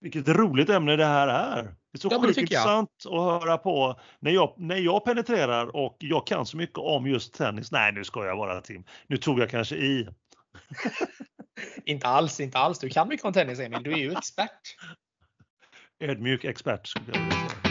Vilket 0.00 0.28
roligt 0.28 0.70
ämne 0.70 0.96
det 0.96 1.06
här 1.06 1.28
är. 1.28 1.62
Det 1.62 1.96
är 1.96 1.98
så 1.98 2.08
Ja, 2.10 2.20
sjukt 2.20 2.36
jag. 2.36 2.42
intressant 2.42 2.90
att 3.06 3.12
höra 3.12 3.58
på 3.58 4.00
när 4.20 4.30
jag, 4.30 4.54
när 4.56 4.76
jag 4.76 5.04
penetrerar 5.04 5.76
och 5.76 5.96
jag 6.00 6.26
kan 6.26 6.46
så 6.46 6.56
mycket 6.56 6.78
om 6.78 7.06
just 7.06 7.34
tennis. 7.34 7.72
Nej, 7.72 7.92
nu 7.92 8.04
ska 8.04 8.26
jag 8.26 8.36
vara 8.36 8.60
Tim. 8.60 8.84
Nu 9.06 9.16
tog 9.16 9.40
jag 9.40 9.50
kanske 9.50 9.76
i. 9.76 10.08
Inte 11.84 12.06
alls, 12.06 12.40
inte 12.40 12.58
alls. 12.58 12.78
Du 12.78 12.88
kan 12.88 13.08
mycket 13.08 13.26
om 13.26 13.32
tennis 13.32 13.60
Emil. 13.60 13.82
Du 13.82 13.92
är 13.92 13.96
ju 13.96 14.12
expert. 14.12 14.76
Ödmjuk 16.00 16.44
expert 16.44 16.86
skulle 16.86 17.10
jag 17.10 17.18
vilja 17.18 17.36
säga. 17.36 17.69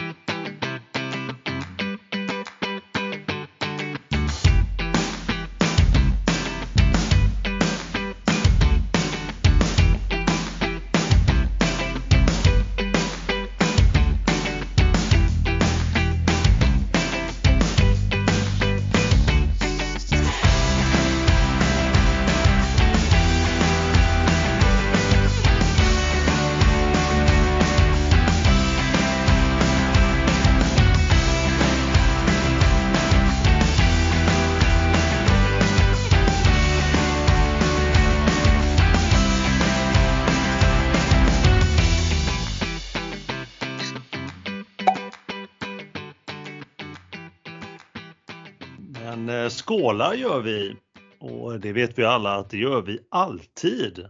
Skålar 49.70 50.14
gör 50.14 50.40
vi 50.40 50.76
och 51.18 51.60
det 51.60 51.72
vet 51.72 51.98
vi 51.98 52.04
alla 52.04 52.36
att 52.36 52.50
det 52.50 52.56
gör 52.56 52.82
vi 52.82 52.98
alltid. 53.08 54.06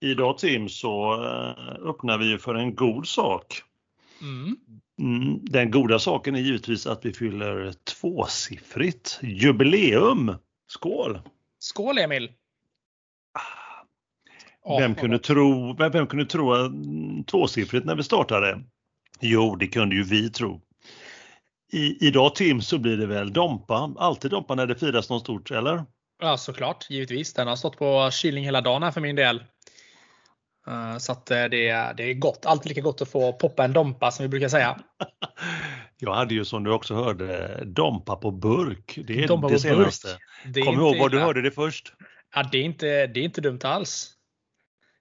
Idag 0.00 0.38
Tim 0.38 0.68
så 0.68 1.14
eh, 1.24 1.88
öppnar 1.88 2.18
vi 2.18 2.38
för 2.38 2.54
en 2.54 2.74
god 2.74 3.06
sak. 3.06 3.62
Mm. 4.22 4.56
Mm, 4.98 5.44
den 5.44 5.70
goda 5.70 5.98
saken 5.98 6.34
är 6.34 6.40
givetvis 6.40 6.86
att 6.86 7.04
vi 7.04 7.12
fyller 7.12 7.72
tvåsiffrigt 7.72 9.18
jubileum. 9.22 10.34
Skål! 10.66 11.20
Skål 11.58 11.98
Emil! 11.98 12.32
Åh, 14.62 14.80
vem, 14.80 14.94
kunde 14.94 15.18
tro, 15.18 15.76
vem, 15.78 15.92
vem 15.92 16.06
kunde 16.06 16.26
tro 16.26 16.52
att, 16.52 16.72
tvåsiffrigt 17.26 17.86
när 17.86 17.96
vi 17.96 18.02
startade? 18.02 18.62
Jo, 19.20 19.56
det 19.56 19.66
kunde 19.66 19.94
ju 19.94 20.02
vi 20.02 20.30
tro. 20.30 20.65
I, 21.72 22.06
idag 22.06 22.34
Tim 22.34 22.60
så 22.62 22.78
blir 22.78 22.96
det 22.96 23.06
väl 23.06 23.32
Dompa, 23.32 23.94
alltid 23.98 24.30
Dompa 24.30 24.54
när 24.54 24.66
det 24.66 24.74
firas 24.76 25.10
något 25.10 25.22
stort, 25.22 25.50
eller? 25.50 25.84
Ja, 26.22 26.36
såklart. 26.36 26.86
Givetvis. 26.90 27.34
Den 27.34 27.48
har 27.48 27.56
stått 27.56 27.76
på 27.78 28.10
kylning 28.12 28.44
hela 28.44 28.60
dagen 28.60 28.82
här 28.82 28.90
för 28.90 29.00
min 29.00 29.16
del. 29.16 29.44
Eh, 30.66 30.98
Så 30.98 31.12
att 31.12 31.30
eh, 31.30 31.44
det, 31.44 31.68
är- 31.68 31.94
det 31.94 32.02
är 32.10 32.14
gott. 32.14 32.46
Alltid 32.46 32.68
lika 32.68 32.80
gott 32.80 33.02
att 33.02 33.08
få 33.10 33.32
poppa 33.32 33.64
en 33.64 33.72
Dompa 33.72 34.10
som 34.10 34.22
vi 34.22 34.28
brukar 34.28 34.48
säga. 34.48 34.80
Jag 35.98 36.14
hade 36.14 36.34
ju 36.34 36.44
som 36.44 36.64
du 36.64 36.72
också 36.72 36.94
hörde 36.94 37.62
Dompa 37.64 38.16
på 38.16 38.30
burk. 38.30 38.98
Det 39.06 39.24
är 39.24 39.28
Dompa 39.28 39.48
det 39.48 39.58
senaste. 39.58 40.08
Det 40.46 40.62
Kom 40.62 40.74
ihåg 40.74 40.98
var 40.98 41.08
du 41.08 41.18
hörde 41.18 41.42
det 41.42 41.50
först. 41.50 41.92
Ja, 42.34 42.48
det, 42.52 42.58
är 42.58 42.62
inte, 42.62 43.06
det 43.06 43.20
är 43.20 43.24
inte 43.24 43.40
dumt 43.40 43.60
alls. 43.62 44.12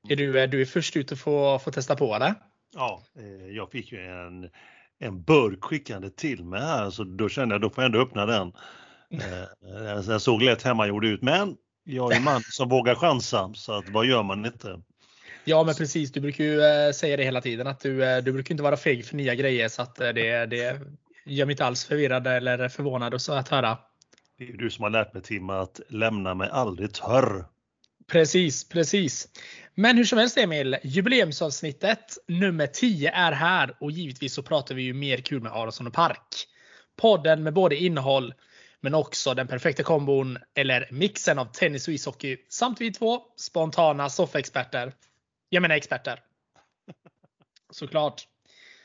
Är 0.10 0.16
du, 0.16 0.40
eh, 0.42 0.50
du 0.50 0.62
är 0.62 0.66
först 0.66 0.96
ut 0.98 1.12
att 1.12 1.20
få, 1.20 1.60
få 1.60 1.72
testa 1.72 1.96
på 1.96 2.20
det. 2.20 2.36
Ja, 2.76 3.04
jag 3.56 3.72
fick 3.72 3.92
ju 3.92 4.00
en, 4.00 4.50
en 5.00 5.24
burk 5.24 5.64
skickande 5.64 6.10
till 6.10 6.44
mig 6.44 6.62
här 6.62 6.90
så 6.90 7.04
då 7.04 7.30
kände 7.30 7.56
jag 7.56 7.62
då 7.62 7.70
får 7.70 7.84
jag 7.84 7.86
ändå 7.86 8.00
öppna 8.02 8.26
den. 8.26 8.54
Eh, 9.12 10.06
Den 10.08 10.20
såg 10.20 10.42
lätt 10.42 10.64
hemmagjord 10.64 11.06
ut 11.06 11.22
men 11.22 11.56
jag 11.84 12.12
är 12.12 12.18
en 12.18 12.24
man 12.24 12.42
som 12.42 12.70
vågar 12.70 12.96
chansa 12.96 13.52
så 13.56 13.74
att 13.74 13.90
vad 13.90 14.06
gör 14.06 14.24
man 14.24 14.46
inte? 14.46 14.82
Ja, 15.44 15.64
men 15.64 15.76
precis. 15.76 16.12
Du 16.12 16.20
brukar 16.20 16.44
ju 16.44 16.62
eh, 16.62 16.92
säga 16.92 17.18
det 17.18 17.24
hela 17.24 17.42
tiden 17.42 17.68
att 17.68 17.80
du, 17.80 18.06
eh, 18.06 18.24
du 18.24 18.32
brukar 18.32 18.54
inte 18.54 18.64
vara 18.64 18.78
feg 18.78 19.06
för 19.06 19.16
nya 19.16 19.36
grejer 19.36 19.70
så 19.70 19.82
att 19.82 20.00
eh, 20.00 20.10
det, 20.10 20.46
det 20.46 20.82
gör 21.26 21.46
mig 21.46 21.54
inte 21.54 21.66
alls 21.66 21.86
förvirrad 21.86 22.28
eller 22.28 22.70
förvånad 22.70 23.14
och 23.14 23.22
så 23.22 23.34
att 23.34 23.50
höra. 23.50 23.78
Det 24.38 24.50
är 24.50 24.58
du 24.58 24.70
som 24.70 24.84
har 24.84 24.90
lärt 24.90 25.14
mig 25.14 25.24
Tim 25.24 25.50
att 25.50 25.80
lämna 25.90 26.34
mig 26.34 26.50
aldrig 26.52 26.94
törr. 26.94 27.46
Precis, 28.08 28.70
precis. 28.70 29.28
Men 29.76 29.98
hur 29.98 30.04
som 30.04 30.18
helst 30.18 30.38
Emil, 30.38 30.78
jubileumsavsnittet 30.84 32.18
nummer 32.28 32.68
10 32.68 33.12
är 33.12 33.32
här 33.32 33.78
och 33.80 33.92
givetvis 33.92 34.34
så 34.34 34.44
pratar 34.44 34.76
vi 34.76 34.84
ju 34.84 34.94
mer 34.94 35.18
kul 35.18 35.42
med 35.42 35.52
Aronsson 35.52 35.88
och 35.88 35.94
Park. 35.94 36.48
Podden 36.96 37.44
med 37.44 37.54
både 37.54 37.76
innehåll 37.76 38.34
men 38.82 38.94
också 38.94 39.34
den 39.34 39.48
perfekta 39.48 39.84
kombon 39.84 40.38
eller 40.56 40.90
mixen 40.92 41.40
av 41.40 41.46
tennis 41.46 41.88
och 41.88 41.94
ishockey 41.94 42.38
samt 42.50 42.82
vi 42.82 42.92
två 42.92 43.22
spontana 43.38 44.10
soffexperter. 44.10 44.94
Jag 45.50 45.62
menar 45.62 45.76
experter. 45.76 46.20
Såklart. 47.72 48.28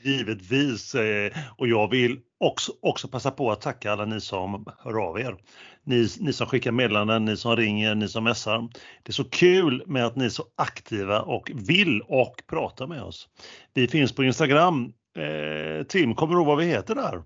Givetvis 0.03 0.95
eh, 0.95 1.33
och 1.57 1.69
jag 1.69 1.91
vill 1.91 2.21
också, 2.41 2.73
också 2.83 3.09
passa 3.09 3.31
på 3.31 3.53
att 3.53 3.61
tacka 3.61 3.93
alla 3.93 4.05
ni 4.05 4.21
som 4.21 4.67
hör 4.79 5.09
av 5.09 5.21
er. 5.21 5.37
Ni, 5.85 6.09
ni 6.21 6.33
som 6.33 6.47
skickar 6.47 6.73
meddelanden, 6.73 7.25
ni 7.25 7.37
som 7.37 7.57
ringer, 7.57 7.95
ni 7.95 8.09
som 8.09 8.25
messar. 8.25 8.69
Det 9.03 9.11
är 9.11 9.13
så 9.13 9.25
kul 9.25 9.83
med 9.87 10.07
att 10.07 10.17
ni 10.17 10.25
är 10.25 10.29
så 10.29 10.45
aktiva 10.57 11.21
och 11.21 11.51
vill 11.55 12.01
och 12.01 12.43
prata 12.51 12.87
med 12.87 13.03
oss. 13.03 13.29
Vi 13.75 13.89
finns 13.89 14.13
på 14.13 14.25
Instagram. 14.25 14.93
Eh, 15.17 15.87
Tim, 15.87 16.15
kommer 16.15 16.35
du 16.35 16.41
ihåg 16.41 16.47
vad 16.47 16.59
vi 16.59 16.65
heter 16.65 16.95
där? 16.95 17.23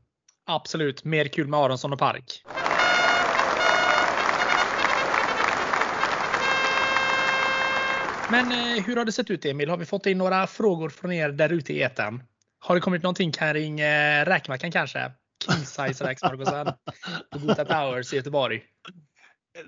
Absolut. 0.47 1.05
Mer 1.05 1.25
kul 1.25 1.47
med 1.47 1.61
Aronsson 1.61 1.93
och 1.93 1.99
Park. 1.99 2.45
Men 8.31 8.53
eh, 8.53 8.85
hur 8.85 8.97
har 8.97 9.05
det 9.05 9.13
sett 9.13 9.31
ut 9.31 9.45
Emil? 9.45 9.71
Har 9.71 9.77
vi 9.77 9.85
fått 9.85 10.07
in 10.07 10.19
några 10.19 10.47
frågor 10.47 10.89
från 10.89 11.13
er 11.13 11.29
där 11.29 11.53
ute 11.53 11.73
i 11.73 11.83
etern? 11.83 12.23
Har 12.67 12.75
det 12.75 12.81
kommit 12.81 13.03
någonting 13.03 13.33
kring 13.33 13.81
eh, 13.81 14.25
räkmackan 14.25 14.71
kanske? 14.71 15.13
King 15.47 15.67
size 15.67 16.05
räksmörgåsen 16.05 16.67
på 17.31 17.39
Gota 17.39 17.65
Towers 17.65 18.13
i 18.13 18.17
Göteborg. 18.17 18.63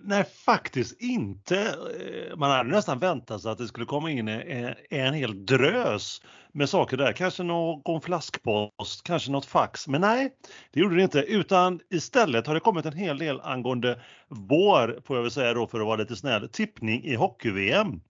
Nej, 0.03 0.25
faktiskt 0.25 1.01
inte. 1.01 1.59
Eh, 1.61 2.37
man 2.37 2.51
hade 2.51 2.71
nästan 2.71 2.99
väntat 2.99 3.43
sig 3.43 3.51
att 3.51 3.59
det 3.59 3.67
skulle 3.67 3.87
komma 3.87 4.11
in 4.11 4.29
en, 4.29 4.75
en 4.91 5.15
hel 5.15 5.47
drös 5.47 6.23
med 6.53 6.69
saker 6.69 6.97
där. 6.97 7.13
Kanske 7.13 7.43
någon 7.43 8.01
flaskpost, 8.01 9.03
kanske 9.05 9.31
något 9.31 9.47
fax. 9.47 9.89
Men 9.89 10.01
nej, 10.01 10.33
det 10.73 10.81
gjorde 10.81 10.97
det 10.97 11.03
inte. 11.03 11.21
Utan 11.21 11.81
istället 11.91 12.47
har 12.47 12.55
det 12.55 12.61
kommit 12.61 12.87
en 12.87 12.93
hel 12.93 13.19
del 13.19 13.41
angående 13.41 14.01
vår, 14.29 15.01
får 15.05 15.17
jag 15.17 15.23
väl 15.23 15.31
säga 15.31 15.55
då 15.55 15.67
för 15.67 15.81
att 15.81 15.87
vara 15.87 15.97
lite 15.97 16.17
snäll, 16.17 16.49
tippning 16.49 17.05
i 17.05 17.15
hockey-VM. 17.15 18.01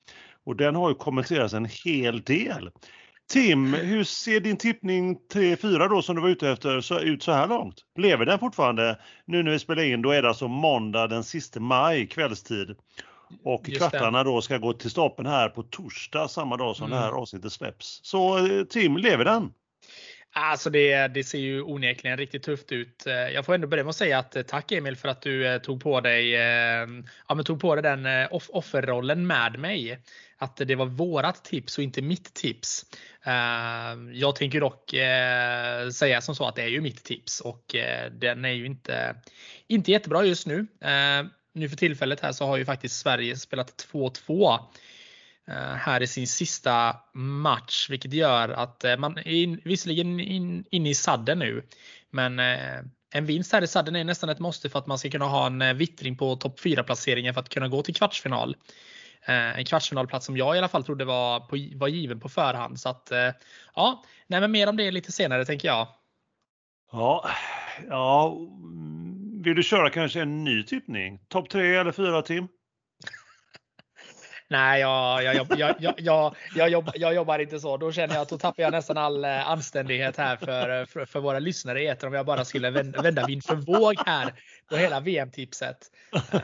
Och 0.45 0.57
den 0.57 0.75
har 0.75 0.89
ju 0.89 0.95
kommenterats 0.95 1.55
en 1.55 1.69
hel 1.85 2.23
del. 2.23 2.71
Tim, 3.29 3.75
hur 3.75 4.05
ser 4.05 4.41
din 4.41 4.57
tippning 4.57 5.17
3-4 5.35 5.89
då 5.89 6.03
som 6.03 6.17
du 6.17 6.23
var 6.23 6.29
ute 6.29 6.51
efter 6.51 6.81
så, 6.81 7.01
ut 7.01 7.23
så 7.23 7.33
här 7.33 7.49
långt? 7.49 7.75
Lever 7.99 8.27
den 8.27 8.39
fortfarande? 8.39 8.99
Nu 9.25 9.43
när 9.43 9.51
vi 9.51 9.59
spelar 9.59 9.83
in, 9.83 10.03
då 10.03 10.11
är 10.11 10.23
det 10.23 10.29
alltså 10.29 10.49
måndag 10.49 11.07
den 11.07 11.25
sista 11.25 11.61
maj 11.61 12.07
kvällstid. 12.07 12.77
Och 13.45 13.69
Just 13.69 13.81
kvartarna 13.81 14.25
då 14.25 14.41
ska 14.41 14.59
gå 14.59 14.73
till 14.73 14.91
stapeln 14.91 15.29
här 15.29 15.49
på 15.49 15.63
torsdag 15.63 16.29
samma 16.29 16.57
dag 16.57 16.77
som 16.77 16.87
Mm. 16.87 16.99
det 16.99 17.05
här 17.05 17.13
avsnittet 17.13 17.53
släpps. 17.53 18.01
Så 18.03 18.47
eh, 18.47 18.65
Tim, 18.65 18.97
lever 18.97 19.25
den? 19.25 19.51
Alltså 20.39 20.71
det, 20.71 21.09
det 21.09 21.25
ser 21.25 21.39
ju 21.39 21.63
onekligen 21.63 22.17
riktigt 22.17 22.43
tufft 22.43 22.73
ut. 22.73 23.07
Eh, 23.07 23.15
jag 23.15 23.45
får 23.47 23.55
ändå 23.55 23.69
börja 23.69 23.85
med 23.85 23.91
att 23.91 23.97
säga 23.97 24.19
att 24.19 24.37
eh, 24.37 24.43
tack 24.43 24.73
Emil 24.73 24.97
för 24.97 25.09
att 25.09 25.23
du 25.23 25.47
eh, 25.47 25.59
tog 25.59 25.83
på 25.83 26.01
dig, 26.01 26.31
ja, 27.29 27.35
men 27.35 27.45
tog 27.45 27.61
på 27.61 27.75
dig 27.75 27.83
den 27.83 28.07
off- 28.07 28.51
offerrollen 28.53 29.27
med 29.27 29.59
mig. 29.59 29.99
Att 30.39 30.57
det 30.57 30.75
var 30.75 30.87
vårat 30.87 31.45
tips 31.45 31.79
och 31.79 31.85
inte 31.85 32.03
mitt 32.03 32.35
tips. 32.35 32.87
Jag 34.13 34.37
tänker 34.37 34.61
dock 34.61 34.91
säga 35.95 36.21
som 36.21 36.35
så 36.35 36.49
att 36.49 36.57
det 36.57 36.63
är 36.63 36.69
ju 36.69 36.81
mitt 36.81 37.05
tips 37.05 37.41
och 37.41 37.75
den 38.11 38.45
är 38.45 38.53
ju 38.53 38.67
inte, 38.67 39.17
inte 39.67 39.91
jättebra 39.91 40.25
just 40.25 40.47
nu. 40.47 40.67
Nu 41.53 41.69
för 41.69 41.77
tillfället 41.77 42.21
här 42.21 42.33
så 42.33 42.47
har 42.47 42.57
ju 42.57 42.65
faktiskt 42.65 43.01
Sverige 43.01 43.37
spelat 43.37 43.89
2-2 43.93 44.59
Eh, 45.49 45.75
här 45.75 46.03
i 46.03 46.07
sin 46.07 46.27
sista 46.27 46.97
match, 47.15 47.91
vilket 47.91 48.13
gör 48.13 48.49
att 48.49 48.85
eh, 48.85 48.97
man 48.97 49.19
är 49.19 49.29
in, 49.29 49.61
visserligen 49.65 50.21
in, 50.21 50.65
inne 50.71 50.91
i 50.91 50.95
sadden 50.95 51.39
nu, 51.39 51.63
men 52.11 52.39
eh, 52.39 52.79
en 53.15 53.27
vinst 53.27 53.53
här 53.53 53.63
i 53.63 53.67
sadden 53.67 53.97
är 53.97 54.05
nästan 54.05 54.29
ett 54.29 54.39
måste 54.39 54.69
för 54.69 54.79
att 54.79 54.87
man 54.87 54.99
ska 54.99 55.11
kunna 55.11 55.25
ha 55.25 55.47
en 55.47 55.79
vittring 55.79 56.17
på 56.17 56.37
topp 56.37 56.61
4 56.61 56.83
placeringen 56.83 57.35
för 57.35 57.41
att 57.41 57.49
kunna 57.49 57.69
gå 57.69 57.83
till 57.83 57.95
kvartsfinal. 57.95 58.57
En 59.29 59.65
kvartsfinalplats 59.65 60.27
som 60.27 60.37
jag 60.37 60.55
i 60.55 60.59
alla 60.59 60.69
fall 60.69 60.85
trodde 60.85 61.05
var, 61.05 61.41
på, 61.41 61.79
var 61.79 61.89
given 61.89 62.21
på 62.21 62.29
förhand. 62.29 62.81
Så 62.81 62.89
att, 62.89 63.13
ja, 63.75 64.05
nej, 64.27 64.41
men 64.41 64.51
mer 64.51 64.69
om 64.69 64.77
det 64.77 64.91
lite 64.91 65.13
senare 65.13 65.45
tänker 65.45 65.69
jag. 65.69 65.89
Ja, 66.93 67.31
ja, 67.89 68.37
vill 69.45 69.57
du 69.57 69.63
köra 69.63 69.91
kanske 69.91 70.23
en 70.23 70.45
ny 70.45 70.63
tippning? 70.63 71.21
Topp 71.29 71.51
3 71.51 71.77
eller 71.77 71.93
4 71.93 72.23
Tim? 72.23 72.49
Nej, 74.49 74.81
jag, 74.81 75.25
jag, 75.25 75.47
jag, 75.59 75.95
jag, 75.99 76.37
jag, 76.55 76.69
jobbar, 76.69 76.95
jag 76.97 77.15
jobbar 77.15 77.39
inte 77.39 77.61
så. 77.61 77.77
Då 77.77 77.93
känner 77.93 78.15
jag 78.15 78.23
att 78.23 78.29
då 78.29 78.39
tappar 78.39 78.63
jag 78.63 78.73
nästan 78.73 78.97
all 78.97 79.25
eh, 79.25 79.49
anständighet 79.49 80.17
här 80.17 80.37
för, 80.37 80.85
för, 80.85 81.05
för 81.05 81.21
våra 81.21 81.39
lyssnare 81.39 81.83
i 81.83 81.97
om 82.03 82.13
jag 82.13 82.27
bara 82.27 82.45
skulle 82.45 82.71
vända, 82.71 83.27
vind 83.27 83.45
för 83.45 83.55
våg 83.55 83.95
här 84.07 84.33
på 84.71 84.77
hela 84.77 85.01
VM-tipset. 85.01 85.77
Uh, 86.15 86.21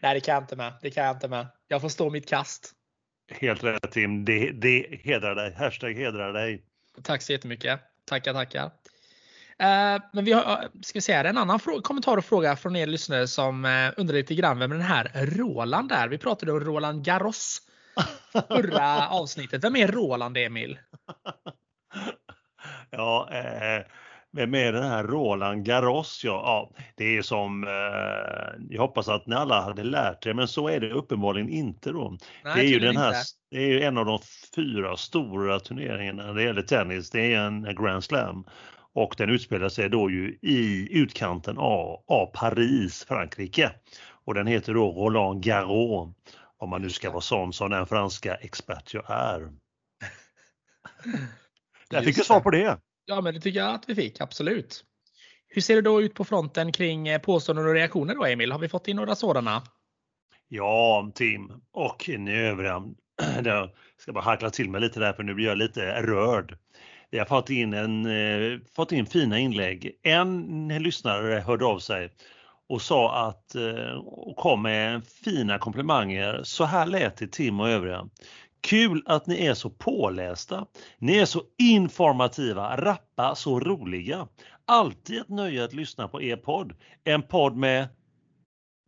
nej, 0.00 0.14
det 0.14 0.20
kan 0.20 0.34
jag 0.34 0.42
inte 0.42 0.56
med. 0.56 0.72
Det 0.82 0.90
kan 0.90 1.04
jag 1.04 1.16
inte 1.16 1.28
med. 1.28 1.46
Jag 1.68 1.80
får 1.80 1.88
stå 1.88 2.10
mitt 2.10 2.28
kast. 2.28 2.72
Helt 3.30 3.64
rätt 3.64 3.92
Tim. 3.92 4.24
Det, 4.24 4.50
det 4.52 5.00
hedrar 5.04 5.34
dig. 5.34 5.54
Hashtag 5.54 5.94
hedrar 5.94 6.32
dig. 6.32 6.64
Tack 7.02 7.22
så 7.22 7.32
jättemycket. 7.32 7.80
Tackar, 8.04 8.32
tackar. 8.32 8.70
Eh, 9.60 10.02
men 10.12 10.24
vi 10.24 10.32
har, 10.32 10.68
ska 10.82 10.96
vi 10.96 11.00
säga, 11.00 11.24
en 11.24 11.38
annan 11.38 11.58
kommentar 11.58 12.16
och 12.16 12.24
fråga 12.24 12.56
från 12.56 12.76
er 12.76 12.86
lyssnare 12.86 13.26
som 13.26 13.64
uh, 13.64 13.92
undrar 13.96 14.16
lite 14.16 14.34
grann 14.34 14.58
vem 14.58 14.70
den 14.70 14.80
här 14.80 15.10
Roland 15.26 15.92
är. 15.92 16.08
Vi 16.08 16.18
pratade 16.18 16.52
om 16.52 16.60
Roland 16.60 17.04
Garros 17.04 17.58
förra 18.48 19.08
avsnittet. 19.08 19.64
Vem 19.64 19.76
är 19.76 19.88
Roland 19.88 20.36
Emil? 20.36 20.78
ja, 22.90 23.28
eh, 23.32 23.86
vem 24.32 24.54
är 24.54 24.72
den 24.72 24.82
här 24.82 25.04
Roland 25.04 25.64
Garros? 25.64 26.20
Ja, 26.24 26.42
ja 26.44 26.82
det 26.96 27.16
är 27.16 27.22
som, 27.22 27.64
eh, 27.64 28.64
jag 28.70 28.82
hoppas 28.82 29.08
att 29.08 29.26
ni 29.26 29.34
alla 29.34 29.60
hade 29.60 29.84
lärt 29.84 30.26
er, 30.26 30.34
men 30.34 30.48
så 30.48 30.68
är 30.68 30.80
det 30.80 30.92
uppenbarligen 30.92 31.48
inte 31.48 31.90
då. 31.92 32.16
Nej, 32.44 32.54
det 32.54 32.60
är 32.60 32.68
ju 32.68 32.78
den 32.78 32.96
här, 32.96 33.14
det 33.50 33.56
är 33.56 33.68
ju 33.68 33.82
en 33.82 33.98
av 33.98 34.06
de 34.06 34.18
fyra 34.56 34.96
stora 34.96 35.60
turneringarna 35.60 36.26
när 36.26 36.34
det 36.34 36.42
gäller 36.42 36.62
tennis. 36.62 37.10
Det 37.10 37.34
är 37.34 37.40
en 37.40 37.74
Grand 37.74 38.04
Slam 38.04 38.44
och 38.94 39.14
den 39.18 39.30
utspelar 39.30 39.68
sig 39.68 39.88
då 39.88 40.10
ju 40.10 40.38
i 40.42 40.88
utkanten 40.98 41.58
av, 41.58 42.04
av 42.06 42.26
Paris, 42.26 43.04
Frankrike. 43.04 43.72
Och 44.24 44.34
den 44.34 44.46
heter 44.46 44.74
då 44.74 44.92
Roland 44.92 45.42
Garros, 45.42 46.14
om 46.58 46.70
man 46.70 46.82
nu 46.82 46.90
ska 46.90 47.10
vara 47.10 47.20
sån 47.20 47.52
som 47.52 47.70
den 47.70 47.86
franska 47.86 48.34
expert 48.34 48.94
jag 48.94 49.04
är. 49.10 49.40
Där 51.90 52.02
fick 52.02 52.16
du 52.16 52.22
svar 52.22 52.40
på 52.40 52.50
det. 52.50 52.78
Ja, 53.04 53.20
men 53.20 53.34
det 53.34 53.40
tycker 53.40 53.60
jag 53.60 53.74
att 53.74 53.88
vi 53.88 53.94
fick, 53.94 54.20
absolut. 54.20 54.84
Hur 55.48 55.62
ser 55.62 55.74
det 55.74 55.82
då 55.82 56.02
ut 56.02 56.14
på 56.14 56.24
fronten 56.24 56.72
kring 56.72 57.08
eh, 57.08 57.20
påståenden 57.20 57.66
och 57.66 57.74
reaktioner 57.74 58.14
då 58.14 58.24
Emil? 58.24 58.52
Har 58.52 58.58
vi 58.58 58.68
fått 58.68 58.88
in 58.88 58.96
några 58.96 59.14
sådana? 59.14 59.62
Ja, 60.48 61.10
Tim 61.14 61.52
och 61.72 62.10
ni 62.18 62.36
övriga. 62.36 62.82
Jag 63.44 63.70
ska 63.96 64.12
bara 64.12 64.24
hackla 64.24 64.50
till 64.50 64.70
mig 64.70 64.80
lite 64.80 65.00
där 65.00 65.12
för 65.12 65.22
nu 65.22 65.34
blir 65.34 65.46
jag 65.46 65.58
lite 65.58 66.02
rörd. 66.02 66.58
Vi 67.10 67.18
har 67.18 67.26
fått 67.26 67.50
in, 67.50 67.74
en, 67.74 68.06
eh, 68.06 68.58
fått 68.76 68.92
in 68.92 69.06
fina 69.06 69.38
inlägg. 69.38 69.92
En 70.02 70.68
lyssnare 70.68 71.40
hörde 71.40 71.64
av 71.64 71.78
sig 71.78 72.10
och 72.68 72.82
sa 72.82 73.28
att 73.28 73.54
eh, 73.54 73.94
och 74.06 74.36
kom 74.36 74.62
med 74.62 75.06
fina 75.06 75.58
komplimanger. 75.58 76.40
Så 76.44 76.64
här 76.64 76.86
lät 76.86 77.16
det 77.16 77.32
Tim 77.32 77.60
och 77.60 77.68
övriga. 77.68 78.08
Kul 78.60 79.02
att 79.06 79.26
ni 79.26 79.46
är 79.46 79.54
så 79.54 79.70
pålästa. 79.70 80.66
Ni 80.98 81.16
är 81.16 81.24
så 81.24 81.42
informativa, 81.58 82.76
rappa, 82.76 83.34
så 83.34 83.60
roliga. 83.60 84.28
Alltid 84.66 85.20
ett 85.20 85.28
nöje 85.28 85.64
att 85.64 85.72
lyssna 85.72 86.08
på 86.08 86.22
er 86.22 86.36
podd. 86.36 86.72
En 87.04 87.22
podd 87.22 87.56
med 87.56 87.88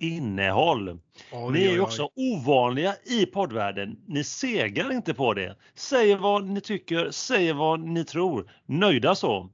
innehåll. 0.03 0.99
Oj, 1.33 1.53
ni 1.53 1.65
är 1.65 1.73
ju 1.73 1.81
också 1.81 2.11
ovanliga 2.15 2.95
i 3.05 3.27
poddvärlden. 3.27 3.97
Ni 4.07 4.25
segar 4.25 4.93
inte 4.93 5.15
på 5.15 5.35
det. 5.35 5.57
Säger 5.75 6.17
vad 6.17 6.45
ni 6.45 6.61
tycker, 6.61 7.11
säger 7.11 7.55
vad 7.55 7.81
ni 7.81 8.05
tror. 8.05 8.51
Nöjda 8.67 9.15
så. 9.15 9.51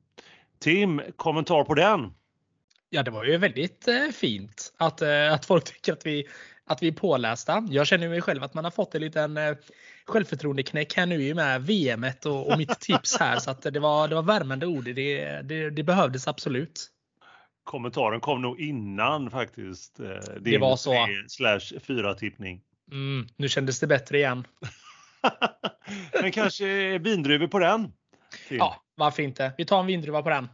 Tim, 0.60 1.02
kommentar 1.16 1.64
på 1.64 1.74
den? 1.74 2.12
Ja, 2.90 3.02
det 3.02 3.10
var 3.10 3.24
ju 3.24 3.36
väldigt 3.36 3.88
eh, 3.88 4.08
fint 4.14 4.74
att, 4.76 5.02
eh, 5.02 5.32
att 5.32 5.46
folk 5.46 5.64
tycker 5.72 5.92
att 5.92 6.06
vi, 6.06 6.26
att 6.66 6.82
vi 6.82 6.88
är 6.88 6.92
pålästa. 6.92 7.66
Jag 7.70 7.86
känner 7.86 8.08
mig 8.08 8.20
själv 8.20 8.42
att 8.42 8.54
man 8.54 8.64
har 8.64 8.70
fått 8.70 8.94
en 8.94 9.00
liten 9.00 9.36
eh, 9.36 9.56
självförtroendeknäck 10.06 10.96
här 10.96 11.06
nu 11.06 11.34
med 11.34 11.62
VM 11.62 12.06
och, 12.24 12.50
och 12.50 12.58
mitt 12.58 12.80
tips 12.80 13.16
här. 13.20 13.36
Så 13.40 13.50
att 13.50 13.62
det, 13.62 13.80
var, 13.80 14.08
det 14.08 14.14
var 14.14 14.22
värmande 14.22 14.66
ord. 14.66 14.84
Det, 14.84 15.42
det, 15.42 15.70
det 15.70 15.82
behövdes 15.82 16.28
absolut 16.28 16.90
kommentaren 17.68 18.20
kom 18.20 18.42
nog 18.42 18.60
innan 18.60 19.30
faktiskt. 19.30 20.00
Eh, 20.00 20.06
det 20.40 20.58
var 20.58 20.76
så. 20.76 21.06
Slash 21.28 21.80
4 21.82 22.14
tippning. 22.14 22.60
Mm, 22.92 23.26
nu 23.36 23.48
kändes 23.48 23.80
det 23.80 23.86
bättre 23.86 24.18
igen. 24.18 24.46
Men 26.22 26.32
kanske 26.32 26.98
vindruvor 26.98 27.46
på 27.46 27.58
den? 27.58 27.92
Ja, 28.50 28.82
varför 28.96 29.22
inte? 29.22 29.52
Vi 29.58 29.64
tar 29.64 29.80
en 29.80 29.86
vindruva 29.86 30.22
på 30.22 30.30
den. 30.30 30.48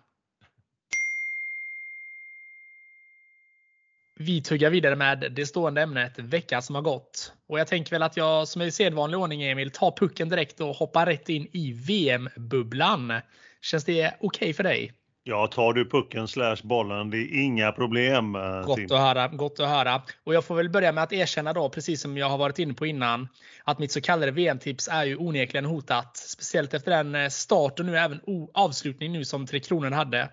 Vi 4.16 4.42
tuggar 4.42 4.70
vidare 4.70 4.96
med 4.96 5.32
det 5.32 5.46
stående 5.46 5.82
ämnet 5.82 6.18
veckan 6.18 6.62
som 6.62 6.74
har 6.74 6.82
gått. 6.82 7.32
Och 7.48 7.60
jag 7.60 7.66
tänker 7.66 7.90
väl 7.90 8.02
att 8.02 8.16
jag 8.16 8.48
som 8.48 8.62
i 8.62 8.70
sedvanlig 8.70 9.18
ordning 9.18 9.42
Emil 9.42 9.70
tar 9.70 9.90
pucken 9.90 10.28
direkt 10.28 10.60
och 10.60 10.76
hoppar 10.76 11.06
rätt 11.06 11.28
in 11.28 11.48
i 11.52 11.72
VM-bubblan. 11.72 13.12
Känns 13.60 13.84
det 13.84 14.08
okej 14.08 14.18
okay 14.20 14.54
för 14.54 14.62
dig? 14.62 14.92
Ja, 15.26 15.46
tar 15.46 15.72
du 15.72 15.88
pucken 15.88 16.28
slash 16.28 16.56
bollen, 16.62 17.10
det 17.10 17.16
är 17.16 17.42
inga 17.42 17.72
problem. 17.72 18.34
Eh, 18.34 18.62
gott 18.62 18.76
Tim. 18.76 18.84
att 18.84 19.00
höra. 19.00 19.28
Gott 19.28 19.60
att 19.60 19.68
höra. 19.68 20.02
Och 20.24 20.34
jag 20.34 20.44
får 20.44 20.54
väl 20.54 20.68
börja 20.68 20.92
med 20.92 21.04
att 21.04 21.12
erkänna 21.12 21.52
då, 21.52 21.68
precis 21.68 22.00
som 22.00 22.16
jag 22.16 22.28
har 22.28 22.38
varit 22.38 22.58
inne 22.58 22.74
på 22.74 22.86
innan, 22.86 23.28
att 23.64 23.78
mitt 23.78 23.92
så 23.92 24.00
kallade 24.00 24.32
VM-tips 24.32 24.88
är 24.88 25.04
ju 25.04 25.16
onekligen 25.16 25.64
hotat. 25.64 26.16
Speciellt 26.16 26.74
efter 26.74 26.90
den 26.90 27.14
eh, 27.14 27.28
start 27.28 27.80
och 27.80 27.86
nu 27.86 27.98
även 27.98 28.20
avslutning 28.54 29.12
nu 29.12 29.24
som 29.24 29.46
Tre 29.46 29.60
Kronor 29.60 29.90
hade. 29.90 30.28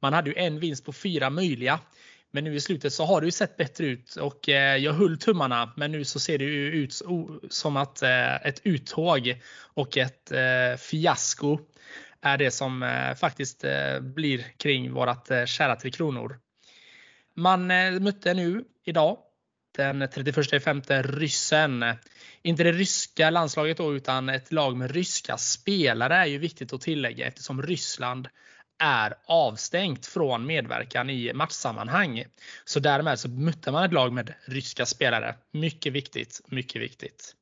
Man 0.00 0.12
hade 0.12 0.30
ju 0.30 0.36
en 0.36 0.60
vinst 0.60 0.84
på 0.84 0.92
fyra 0.92 1.30
möjliga. 1.30 1.80
Men 2.30 2.44
nu 2.44 2.54
i 2.54 2.60
slutet 2.60 2.92
så 2.92 3.04
har 3.04 3.20
det 3.20 3.24
ju 3.24 3.30
sett 3.30 3.56
bättre 3.56 3.86
ut 3.86 4.16
och 4.16 4.48
eh, 4.48 4.76
jag 4.76 4.92
höll 4.92 5.18
tummarna. 5.18 5.72
Men 5.76 5.92
nu 5.92 6.04
så 6.04 6.20
ser 6.20 6.38
det 6.38 6.44
ju 6.44 6.72
ut 6.72 7.02
som 7.50 7.76
att 7.76 8.02
ett 8.42 8.60
uttåg 8.64 9.40
och 9.74 9.96
ett 9.96 10.32
fiasko 10.78 11.58
är 12.22 12.38
det 12.38 12.50
som 12.50 12.82
eh, 12.82 13.14
faktiskt 13.14 13.64
eh, 13.64 14.00
blir 14.00 14.44
kring 14.56 14.92
vårat 14.92 15.30
eh, 15.30 15.44
kära 15.44 15.76
Tre 15.76 15.90
Kronor. 15.90 16.38
Man 17.34 17.66
mötte 18.02 18.34
nu 18.34 18.64
idag 18.84 19.18
den 19.76 20.08
31 20.14 20.62
femte 20.64 21.02
ryssen. 21.02 21.84
Inte 22.42 22.62
det 22.62 22.72
ryska 22.72 23.30
landslaget 23.30 23.76
då, 23.76 23.94
utan 23.94 24.28
ett 24.28 24.52
lag 24.52 24.76
med 24.76 24.90
ryska 24.90 25.36
spelare 25.36 26.16
är 26.16 26.26
ju 26.26 26.38
viktigt 26.38 26.72
att 26.72 26.80
tillägga 26.80 27.26
eftersom 27.26 27.62
Ryssland 27.62 28.28
är 28.78 29.14
avstängt 29.24 30.06
från 30.06 30.46
medverkan 30.46 31.10
i 31.10 31.32
matchsammanhang. 31.32 32.24
Så 32.64 32.80
därmed 32.80 33.18
så 33.18 33.28
mötte 33.28 33.70
man 33.70 33.84
ett 33.84 33.92
lag 33.92 34.12
med 34.12 34.34
ryska 34.44 34.86
spelare. 34.86 35.34
Mycket 35.52 35.92
viktigt, 35.92 36.40
mycket 36.46 36.82
viktigt. 36.82 37.34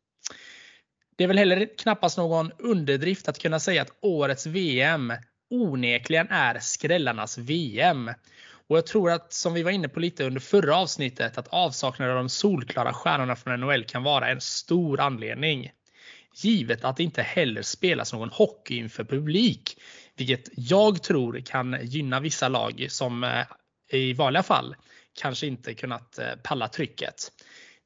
Det 1.17 1.25
är 1.25 1.29
väl 1.29 1.39
heller 1.39 1.69
knappast 1.79 2.19
någon 2.19 2.53
underdrift 2.59 3.29
att 3.29 3.39
kunna 3.39 3.61
säga 3.61 3.83
att 3.83 3.97
årets 4.01 4.47
VM 4.47 5.13
onekligen 5.51 6.29
är 6.31 6.59
skrällarnas 6.59 7.39
VM. 7.39 8.11
Och 8.69 8.77
jag 8.77 8.87
tror 8.87 9.11
att, 9.11 9.33
som 9.33 9.55
vi 9.55 9.63
var 9.63 9.71
inne 9.71 9.89
på 9.89 10.01
lite 10.01 10.25
under 10.25 10.41
förra 10.41 10.77
avsnittet, 10.77 11.39
att 11.39 11.49
avsaknaden 11.49 12.17
av 12.17 12.23
de 12.23 12.29
solklara 12.29 12.93
stjärnorna 12.93 13.37
från 13.37 13.61
NHL 13.61 13.85
kan 13.85 14.03
vara 14.03 14.31
en 14.31 14.41
stor 14.41 15.01
anledning. 15.01 15.71
Givet 16.35 16.85
att 16.85 16.97
det 16.97 17.03
inte 17.03 17.23
heller 17.23 17.63
spelas 17.63 18.13
någon 18.13 18.31
hockey 18.31 18.77
inför 18.77 19.05
publik. 19.05 19.81
Vilket 20.17 20.49
jag 20.57 21.03
tror 21.03 21.41
kan 21.41 21.79
gynna 21.83 22.21
vissa 22.21 22.49
lag 22.49 22.87
som 22.89 23.25
eh, 23.25 23.45
i 23.91 24.13
vanliga 24.13 24.43
fall 24.43 24.77
kanske 25.21 25.47
inte 25.47 25.75
kunnat 25.75 26.19
eh, 26.19 26.27
palla 26.43 26.69
trycket. 26.69 27.33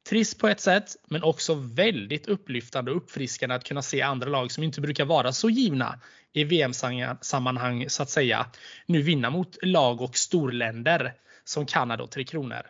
Trist 0.08 0.38
på 0.38 0.48
ett 0.48 0.60
sätt, 0.60 0.96
men 1.08 1.22
också 1.22 1.54
väldigt 1.54 2.28
upplyftande 2.28 2.90
och 2.90 2.96
uppfriskande 2.96 3.54
att 3.54 3.64
kunna 3.64 3.82
se 3.82 4.02
andra 4.02 4.28
lag 4.28 4.52
som 4.52 4.64
inte 4.64 4.80
brukar 4.80 5.04
vara 5.04 5.32
så 5.32 5.50
givna 5.50 6.00
i 6.32 6.44
VM-sammanhang 6.44 7.84
så 7.88 8.02
att 8.02 8.10
säga, 8.10 8.46
nu 8.86 9.02
vinna 9.02 9.30
mot 9.30 9.56
lag 9.62 10.00
och 10.00 10.16
storländer 10.16 11.14
som 11.44 11.66
Kanada 11.66 12.04
och 12.04 12.10
Tre 12.10 12.24
Kronor. 12.24 12.62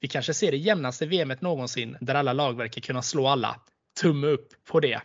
Vi 0.00 0.08
kanske 0.08 0.34
ser 0.34 0.50
det 0.50 0.56
jämnaste 0.56 1.06
VMet 1.06 1.40
någonsin 1.40 1.96
där 2.00 2.14
alla 2.14 2.32
lag 2.32 2.56
verkar 2.56 2.80
kunna 2.80 3.02
slå 3.02 3.26
alla. 3.26 3.60
Tumme 4.00 4.26
upp 4.26 4.48
på 4.64 4.80
det. 4.80 5.00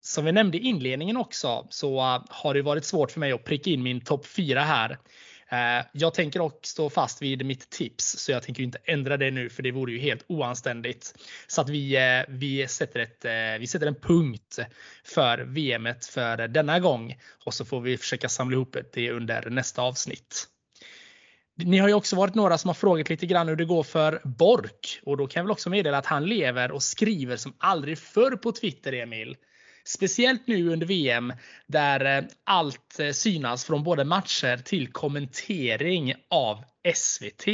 Som 0.00 0.24
vi 0.24 0.32
nämnde 0.32 0.58
i 0.58 0.60
inledningen 0.60 1.16
också 1.16 1.66
så 1.70 1.98
äh, 1.98 2.22
har 2.28 2.54
det 2.54 2.62
varit 2.62 2.84
svårt 2.84 3.10
för 3.10 3.20
mig 3.20 3.32
att 3.32 3.44
pricka 3.44 3.70
in 3.70 3.82
min 3.82 4.00
topp 4.00 4.26
4 4.26 4.60
här. 4.60 4.98
Eh, 5.52 5.86
jag 5.92 6.14
tänker 6.14 6.40
också 6.40 6.70
stå 6.70 6.90
fast 6.90 7.22
vid 7.22 7.46
mitt 7.46 7.70
tips 7.70 8.04
så 8.18 8.32
jag 8.32 8.42
tänker 8.42 8.62
inte 8.62 8.78
ändra 8.84 9.16
det 9.16 9.30
nu 9.30 9.48
för 9.48 9.62
det 9.62 9.72
vore 9.72 9.92
ju 9.92 9.98
helt 9.98 10.24
oanständigt. 10.28 11.14
Så 11.46 11.60
att 11.60 11.68
vi, 11.68 11.96
eh, 11.96 12.24
vi, 12.28 12.68
sätter, 12.68 13.00
ett, 13.00 13.24
eh, 13.24 13.58
vi 13.60 13.66
sätter 13.66 13.86
en 13.86 13.94
punkt 13.94 14.58
för 15.04 15.38
VM 15.38 15.88
för 16.10 16.48
denna 16.48 16.80
gång 16.80 17.16
och 17.44 17.54
så 17.54 17.64
får 17.64 17.80
vi 17.80 17.96
försöka 17.96 18.28
samla 18.28 18.54
ihop 18.54 18.76
det 18.92 19.10
under 19.10 19.50
nästa 19.50 19.82
avsnitt. 19.82 20.46
Ni 21.56 21.78
har 21.78 21.88
ju 21.88 21.94
också 21.94 22.16
varit 22.16 22.34
några 22.34 22.58
som 22.58 22.68
har 22.68 22.74
frågat 22.74 23.08
lite 23.08 23.26
grann 23.26 23.48
hur 23.48 23.56
det 23.56 23.64
går 23.64 23.82
för 23.82 24.20
Bork 24.24 25.00
och 25.02 25.16
då 25.16 25.26
kan 25.26 25.40
jag 25.40 25.44
väl 25.44 25.50
också 25.50 25.70
meddela 25.70 25.98
att 25.98 26.06
han 26.06 26.26
lever 26.26 26.70
och 26.70 26.82
skriver 26.82 27.36
som 27.36 27.52
aldrig 27.58 27.98
förr 27.98 28.36
på 28.36 28.52
Twitter 28.52 28.92
Emil. 28.92 29.36
Speciellt 29.84 30.46
nu 30.46 30.68
under 30.68 30.86
VM 30.86 31.32
där 31.66 32.18
eh, 32.18 32.24
allt 32.44 33.00
eh, 33.00 33.10
synas 33.10 33.64
från 33.64 33.84
både 33.84 34.04
matcher 34.04 34.56
till 34.56 34.92
kommentering 34.92 36.14
av 36.30 36.64
SVT. 36.94 37.46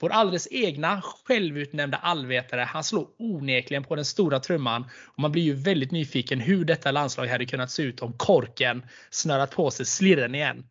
Vår 0.00 0.10
alldeles 0.10 0.48
egna 0.50 1.02
självutnämnda 1.02 1.96
allvetare. 1.96 2.60
Han 2.60 2.84
slår 2.84 3.06
onekligen 3.18 3.84
på 3.84 3.96
den 3.96 4.04
stora 4.04 4.40
trumman 4.40 4.84
och 5.04 5.18
man 5.18 5.32
blir 5.32 5.42
ju 5.42 5.54
väldigt 5.54 5.90
nyfiken 5.90 6.40
hur 6.40 6.64
detta 6.64 6.90
landslag 6.90 7.26
hade 7.26 7.46
kunnat 7.46 7.70
se 7.70 7.82
ut 7.82 8.02
om 8.02 8.12
korken 8.12 8.86
snörat 9.10 9.50
på 9.50 9.70
sig 9.70 9.86
slirren 9.86 10.34
igen. 10.34 10.66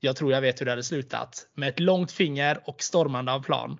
Jag 0.00 0.16
tror 0.16 0.32
jag 0.32 0.40
vet 0.40 0.60
hur 0.60 0.66
det 0.66 0.72
hade 0.72 0.82
slutat. 0.82 1.46
Med 1.54 1.68
ett 1.68 1.80
långt 1.80 2.12
finger 2.12 2.60
och 2.64 2.82
stormande 2.82 3.32
av 3.32 3.42
plan. 3.42 3.78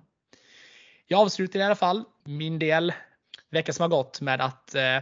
Jag 1.07 1.19
avslutar 1.19 1.59
i 1.59 1.63
alla 1.63 1.75
fall 1.75 2.03
min 2.25 2.59
del 2.59 2.93
veckan 3.51 3.73
som 3.73 3.83
har 3.83 3.89
gått 3.89 4.21
med 4.21 4.41
att 4.41 4.75
eh, 4.75 4.97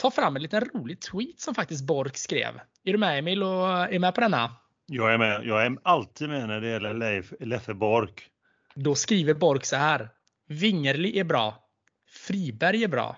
ta 0.00 0.10
fram 0.10 0.36
en 0.36 0.42
liten 0.42 0.64
rolig 0.64 1.00
tweet 1.00 1.40
som 1.40 1.54
faktiskt 1.54 1.84
Bork 1.84 2.16
skrev. 2.16 2.60
Är 2.84 2.92
du 2.92 2.98
med 2.98 3.18
Emil 3.18 3.42
och 3.42 3.68
är 3.68 3.98
med 3.98 4.14
på 4.14 4.20
denna? 4.20 4.56
Jag 4.86 5.14
är 5.14 5.18
med. 5.18 5.44
Jag 5.44 5.66
är 5.66 5.76
alltid 5.82 6.28
med 6.28 6.48
när 6.48 6.60
det 6.60 6.68
gäller 6.68 6.94
Leif 6.94 7.32
Leffe 7.40 7.74
Bork. 7.74 8.28
Då 8.74 8.94
skriver 8.94 9.34
Bork 9.34 9.64
så 9.64 9.76
här. 9.76 10.08
Wingerli 10.48 11.18
är 11.18 11.24
bra. 11.24 11.64
Friberg 12.08 12.84
är 12.84 12.88
bra. 12.88 13.16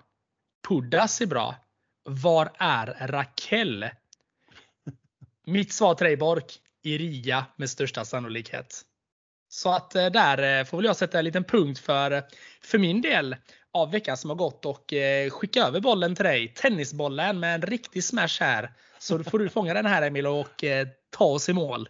Puddas 0.68 1.20
är 1.20 1.26
bra. 1.26 1.54
Var 2.04 2.50
är 2.58 3.06
Raquel? 3.08 3.90
Mitt 5.46 5.72
svar 5.72 5.94
till 5.94 6.06
dig 6.06 6.16
Bork. 6.16 6.58
I 6.82 6.98
Riga 6.98 7.46
med 7.56 7.70
största 7.70 8.04
sannolikhet. 8.04 8.82
Så 9.52 9.70
att 9.70 9.94
eh, 9.94 10.06
där 10.06 10.60
eh, 10.60 10.64
får 10.64 10.76
väl 10.76 10.84
jag 10.84 10.96
sätta 10.96 11.18
en 11.18 11.24
liten 11.24 11.44
punkt 11.44 11.78
för, 11.78 12.22
för 12.62 12.78
min 12.78 13.00
del 13.00 13.36
av 13.72 13.90
veckan 13.90 14.16
som 14.16 14.30
har 14.30 14.36
gått 14.36 14.66
och 14.66 14.92
eh, 14.92 15.30
skicka 15.30 15.62
över 15.62 15.80
bollen 15.80 16.14
till 16.14 16.24
dig. 16.24 16.48
Tennisbollen 16.48 17.40
med 17.40 17.54
en 17.54 17.62
riktig 17.62 18.04
smash 18.04 18.40
här. 18.40 18.70
Så 18.98 19.24
får 19.24 19.38
du 19.38 19.48
fånga 19.48 19.74
den 19.74 19.86
här 19.86 20.02
Emil 20.02 20.26
och 20.26 20.64
ta 21.10 21.24
oss 21.24 21.48
i 21.48 21.52
mål. 21.52 21.88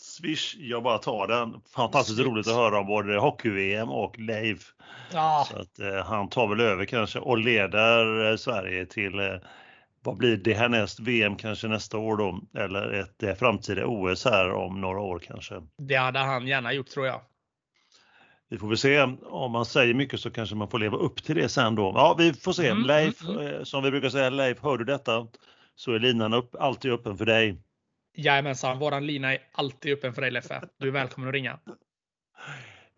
Swish, 0.00 0.56
jag 0.58 0.82
bara 0.82 0.98
tar 0.98 1.26
den. 1.26 1.60
Fantastiskt 1.74 2.16
Swish. 2.16 2.26
roligt 2.26 2.48
att 2.48 2.54
höra 2.54 2.78
om 2.78 2.86
både 2.86 3.18
hockey-VM 3.18 3.90
och 3.90 4.18
Leif. 4.18 4.72
Ja. 5.12 5.46
Så 5.50 5.58
att, 5.58 5.78
eh, 5.78 6.04
han 6.04 6.28
tar 6.28 6.48
väl 6.48 6.60
över 6.60 6.84
kanske 6.84 7.18
och 7.18 7.38
leder 7.38 8.30
eh, 8.30 8.36
Sverige 8.36 8.86
till 8.86 9.18
eh, 9.18 9.34
vad 10.04 10.16
blir 10.16 10.36
det 10.36 10.54
härnäst? 10.54 11.00
VM 11.00 11.36
kanske 11.36 11.68
nästa 11.68 11.98
år 11.98 12.16
då? 12.16 12.40
Eller 12.54 12.92
ett 12.92 13.22
eh, 13.22 13.34
framtida 13.34 13.86
OS 13.86 14.24
här 14.24 14.52
om 14.52 14.80
några 14.80 15.00
år 15.00 15.18
kanske? 15.18 15.54
Det 15.78 15.96
hade 15.96 16.18
han 16.18 16.46
gärna 16.46 16.72
gjort 16.72 16.88
tror 16.88 17.06
jag. 17.06 17.20
Vi 18.48 18.58
får 18.58 18.68
väl 18.68 18.78
se. 18.78 19.00
Om 19.22 19.52
man 19.52 19.64
säger 19.64 19.94
mycket 19.94 20.20
så 20.20 20.30
kanske 20.30 20.56
man 20.56 20.70
får 20.70 20.78
leva 20.78 20.96
upp 20.96 21.22
till 21.22 21.36
det 21.36 21.48
sen 21.48 21.74
då. 21.74 21.92
Ja, 21.94 22.14
vi 22.18 22.32
får 22.32 22.52
se. 22.52 22.68
Mm, 22.68 22.86
Leif, 22.86 23.22
mm, 23.22 23.38
mm. 23.38 23.64
som 23.64 23.82
vi 23.82 23.90
brukar 23.90 24.08
säga, 24.08 24.30
Leif, 24.30 24.58
hör 24.62 24.78
du 24.78 24.84
detta 24.84 25.26
så 25.74 25.92
är 25.92 25.98
linan 25.98 26.34
upp, 26.34 26.54
alltid 26.54 26.92
öppen 26.92 27.18
för 27.18 27.26
dig. 27.26 27.62
Jajamensan, 28.16 28.78
våran 28.78 29.06
lina 29.06 29.32
är 29.32 29.38
alltid 29.52 29.92
öppen 29.92 30.14
för 30.14 30.22
dig 30.22 30.30
Leffe. 30.30 30.60
Du 30.78 30.88
är 30.88 30.92
välkommen 30.92 31.28
att 31.28 31.34
ringa. 31.34 31.58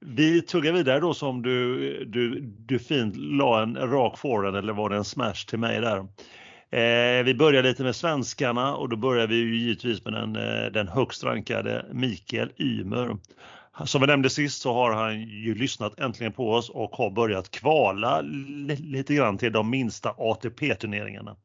Vi 0.01 0.43
tuggar 0.43 0.73
vidare 0.73 1.01
då 1.01 1.15
som 1.15 1.43
du, 1.43 2.05
du, 2.05 2.41
du 2.41 2.79
fint 2.79 3.17
la 3.17 3.63
en 3.63 3.77
rak 3.77 4.19
forehand 4.19 4.57
eller 4.57 4.73
var 4.73 4.91
det 4.91 4.97
en 4.97 5.05
smash 5.05 5.47
till 5.49 5.59
mig 5.59 5.81
där. 5.81 6.07
Eh, 6.73 7.25
vi 7.25 7.35
börjar 7.35 7.63
lite 7.63 7.83
med 7.83 7.97
svenskarna 7.97 8.77
och 8.77 8.89
då 8.89 8.97
börjar 8.97 9.27
vi 9.27 9.37
ju 9.37 9.57
givetvis 9.57 10.05
med 10.05 10.13
den, 10.13 10.37
eh, 10.37 10.73
den 10.73 10.89
högst 10.89 11.25
rankade 11.25 11.87
Mikael 11.93 12.53
Ymer. 12.59 13.17
Som 13.85 14.01
vi 14.01 14.07
nämnde 14.07 14.31
sist 14.31 14.63
så 14.63 14.73
har 14.73 14.93
han 14.93 15.21
ju 15.21 15.55
lyssnat 15.55 16.01
äntligen 16.01 16.33
på 16.33 16.53
oss 16.53 16.71
och 16.71 16.91
har 16.91 17.11
börjat 17.11 17.51
kvala 17.51 18.21
lite 18.79 19.15
grann 19.15 19.39
till 19.39 19.53
de 19.53 19.71
minsta 19.71 20.15
ATP-turneringarna. 20.19 21.37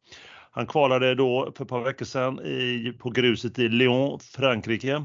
Han 0.52 0.68
kvalade 0.68 1.16
då 1.16 1.54
för 1.58 1.64
ett 1.64 1.70
par 1.70 1.84
veckor 1.84 2.06
sedan 2.06 2.40
i, 2.40 2.94
på 3.00 3.10
gruset 3.10 3.60
i 3.60 3.70
Lyon, 3.70 4.20
Frankrike. 4.20 5.04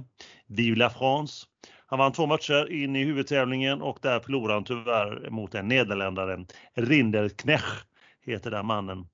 Vive 0.49 0.77
la 0.77 0.91
France. 0.91 1.47
Han 1.87 1.99
vann 1.99 2.13
två 2.13 2.27
matcher 2.27 2.73
in 2.73 2.97
i 2.97 3.05
huvudtävlingen 3.05 3.83
och 3.83 3.99
där 4.03 4.21
förlorade 4.21 4.55
han 4.55 4.65
tyvärr 4.65 5.31
mot 5.31 5.55
en 5.55 5.69
nederländare. 5.69 6.45
Rinderknech 6.75 7.85
heter 8.27 8.51
den 8.51 8.67
mannen. 8.67 9.07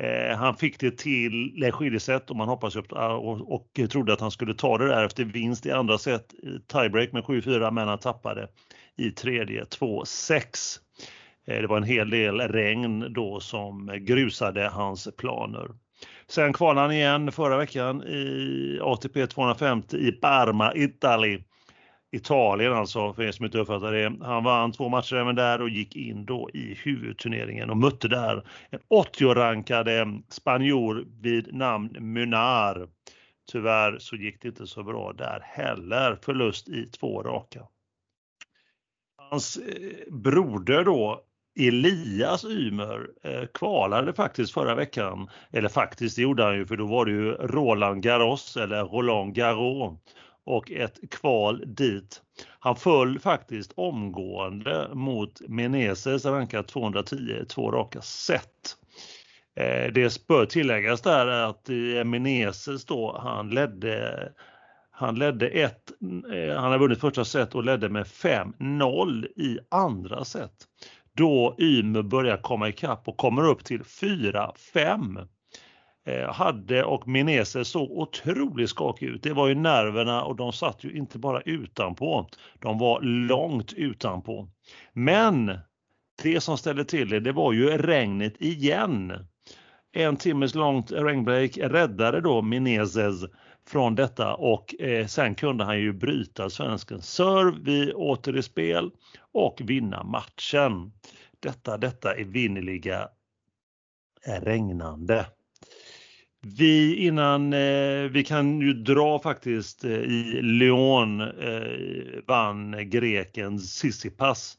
Eh, 0.00 0.36
han 0.36 0.56
fick 0.56 0.80
det 0.80 0.98
till 0.98 1.70
skiljeset 1.72 2.30
och 2.30 2.36
man 2.36 2.48
hoppas 2.48 2.76
upp, 2.76 2.92
ah, 2.92 3.12
och, 3.12 3.54
och 3.54 3.90
trodde 3.90 4.12
att 4.12 4.20
han 4.20 4.30
skulle 4.30 4.54
ta 4.54 4.78
det 4.78 4.88
där 4.88 5.04
efter 5.04 5.24
vinst 5.24 5.66
i 5.66 5.70
andra 5.70 5.98
set, 5.98 6.34
eh, 6.42 6.50
tiebreak 6.72 7.12
med 7.12 7.24
7-4, 7.24 7.70
men 7.70 7.88
han 7.88 7.98
tappade 7.98 8.48
i 8.96 9.10
tredje 9.10 9.64
2-6. 9.64 10.80
Eh, 11.46 11.60
det 11.60 11.66
var 11.66 11.76
en 11.76 11.82
hel 11.82 12.10
del 12.10 12.40
regn 12.40 13.12
då 13.12 13.40
som 13.40 13.90
grusade 14.00 14.68
hans 14.68 15.08
planer. 15.16 15.68
Sen 16.28 16.52
kvalade 16.52 16.80
han 16.80 16.92
igen 16.92 17.32
förra 17.32 17.56
veckan 17.56 18.02
i 18.02 18.78
ATP 18.82 19.26
250 19.26 19.96
i 19.96 20.12
Parma, 20.12 20.74
Italien. 20.74 21.44
Italien 22.12 22.72
alltså, 22.72 23.12
för 23.12 23.22
er 23.22 23.32
som 23.32 23.44
inte 23.44 23.58
uppfattar 23.58 23.92
det. 23.92 24.24
Han 24.24 24.44
vann 24.44 24.72
två 24.72 24.88
matcher 24.88 25.16
även 25.16 25.34
där 25.34 25.62
och 25.62 25.68
gick 25.68 25.96
in 25.96 26.24
då 26.24 26.50
i 26.54 26.74
huvudturneringen 26.74 27.70
och 27.70 27.76
mötte 27.76 28.08
där 28.08 28.46
en 28.70 28.80
80-rankade 28.90 30.22
spanjor 30.28 31.04
vid 31.20 31.54
namn 31.54 31.96
Munar. 32.00 32.88
Tyvärr 33.52 33.98
så 33.98 34.16
gick 34.16 34.42
det 34.42 34.48
inte 34.48 34.66
så 34.66 34.82
bra 34.82 35.12
där 35.12 35.40
heller. 35.44 36.18
Förlust 36.22 36.68
i 36.68 36.86
två 36.86 37.22
raka. 37.22 37.60
Hans 39.30 39.56
eh, 39.56 40.12
broder 40.12 40.84
då, 40.84 41.24
Elias 41.60 42.44
Ymer 42.44 43.10
eh, 43.22 43.46
kvalade 43.54 44.12
faktiskt 44.12 44.52
förra 44.52 44.74
veckan. 44.74 45.30
Eller 45.52 45.68
faktiskt, 45.68 46.16
det 46.16 46.22
gjorde 46.22 46.44
han 46.44 46.56
ju 46.56 46.66
för 46.66 46.76
då 46.76 46.86
var 46.86 47.04
det 47.04 47.12
ju 47.12 47.32
Roland 47.32 48.02
Garros 48.02 48.56
eller 48.56 48.84
Roland 48.84 49.34
Garros 49.34 49.98
och 50.46 50.70
ett 50.70 51.10
kval 51.10 51.64
dit. 51.66 52.22
Han 52.58 52.76
föll 52.76 53.18
faktiskt 53.18 53.72
omgående 53.76 54.90
mot 54.94 55.40
Menezes 55.48 56.24
rankad 56.24 56.66
210 56.66 57.44
två 57.48 57.70
raka 57.70 58.00
set. 58.00 58.76
Eh, 59.56 59.92
det 59.92 60.26
bör 60.26 60.46
tilläggas 60.46 61.00
där 61.00 61.26
att 61.26 61.68
Menezes 62.04 62.84
då, 62.84 63.18
han 63.22 63.50
ledde 63.50 64.32
han 64.90 65.18
ledde 65.18 65.48
ett, 65.48 65.90
eh, 66.32 66.60
han 66.60 66.72
har 66.72 66.78
vunnit 66.78 67.00
första 67.00 67.24
set 67.24 67.54
och 67.54 67.64
ledde 67.64 67.88
med 67.88 68.06
5-0 68.06 69.26
i 69.36 69.58
andra 69.70 70.24
set 70.24 70.66
då 71.16 71.54
Ymer 71.58 72.02
börjar 72.02 72.36
komma 72.36 72.68
ikapp 72.68 73.08
och 73.08 73.16
kommer 73.16 73.48
upp 73.48 73.64
till 73.64 73.82
4-5 73.82 75.28
Eh, 76.06 76.32
hade 76.32 76.84
och 76.84 77.08
Menezes 77.08 77.68
såg 77.68 77.90
otroligt 77.90 78.70
skakig 78.70 79.06
ut. 79.06 79.22
Det 79.22 79.32
var 79.32 79.48
ju 79.48 79.54
nerverna 79.54 80.24
och 80.24 80.36
de 80.36 80.52
satt 80.52 80.84
ju 80.84 80.96
inte 80.96 81.18
bara 81.18 81.40
utanpå, 81.40 82.28
de 82.58 82.78
var 82.78 83.00
långt 83.00 83.72
utanpå. 83.72 84.48
Men 84.92 85.58
det 86.22 86.40
som 86.40 86.58
ställde 86.58 86.84
till 86.84 87.08
det, 87.08 87.20
det 87.20 87.32
var 87.32 87.52
ju 87.52 87.78
regnet 87.78 88.34
igen. 88.38 89.12
En 89.92 90.16
timmes 90.16 90.54
långt 90.54 90.92
regnbreak 90.92 91.58
räddade 91.58 92.20
då 92.20 92.42
Menezes 92.42 93.24
från 93.66 93.94
detta 93.94 94.34
och 94.34 94.80
eh, 94.80 95.06
sen 95.06 95.34
kunde 95.34 95.64
han 95.64 95.80
ju 95.80 95.92
bryta 95.92 96.50
svenskens 96.50 97.14
serve 97.14 97.58
vid 97.60 97.92
åter 97.92 98.36
i 98.36 98.42
spel 98.42 98.90
och 99.32 99.60
vinna 99.64 100.04
matchen. 100.04 100.92
Detta, 101.40 101.76
detta 101.76 102.14
är 102.14 102.24
vinnerliga 102.24 103.08
eh, 104.26 104.40
regnande. 104.40 105.26
Vi 106.42 106.96
innan, 106.96 107.52
eh, 107.52 108.02
vi 108.10 108.24
kan 108.24 108.60
ju 108.60 108.72
dra 108.72 109.18
faktiskt 109.18 109.84
eh, 109.84 109.90
i 109.90 110.40
Lyon 110.42 111.20
eh, 111.20 112.22
vann 112.26 112.90
greken 112.90 113.58
Sissipas 113.58 114.58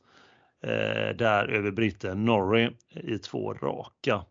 eh, 0.63 1.15
där 1.15 1.47
över 1.47 1.71
britten 1.71 2.25
Norrie 2.25 2.71
i 2.93 3.17
två 3.17 3.53
raka 3.53 4.23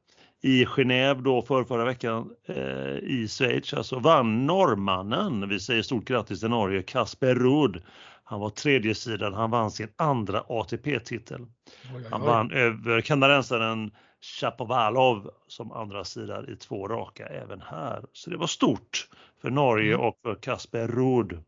i 0.43 0.65
Genève 0.65 1.23
då 1.23 1.43
för 1.43 1.65
förra 1.65 1.85
veckan 1.85 2.31
eh, 2.47 2.97
i 2.97 3.27
Schweiz. 3.29 3.75
Alltså 3.75 3.99
vann 3.99 4.47
norrmannen, 4.47 5.49
vi 5.49 5.61
säger 5.61 5.83
stort 5.83 6.05
grattis 6.05 6.41
till 6.41 6.49
Norge, 6.51 6.83
Kasper 6.83 7.35
Ruud. 7.35 7.83
Han 8.25 8.41
var 8.41 8.51
tredje 8.51 8.95
sidan, 8.95 9.35
han 9.35 9.51
vann 9.51 9.71
sin 9.71 9.89
andra 9.97 10.45
ATP-titel. 10.49 11.47
Han 12.11 12.21
vann 12.21 12.51
över 12.53 13.01
kanadensaren 13.01 13.91
Chapovalov 14.21 15.31
som 15.47 15.73
andra 15.73 16.05
sida 16.05 16.45
i 16.49 16.57
två 16.57 16.89
raka 16.89 17.27
även 17.27 17.61
här. 17.61 18.05
Så 18.13 18.31
det 18.31 18.37
var 18.37 18.47
stort 18.47 19.09
för 19.43 19.51
Norge 19.51 19.95
mm. 19.95 20.07
och 20.07 20.19
för 20.23 20.35
Kasper 20.35 20.89
Ruud. 20.89 21.39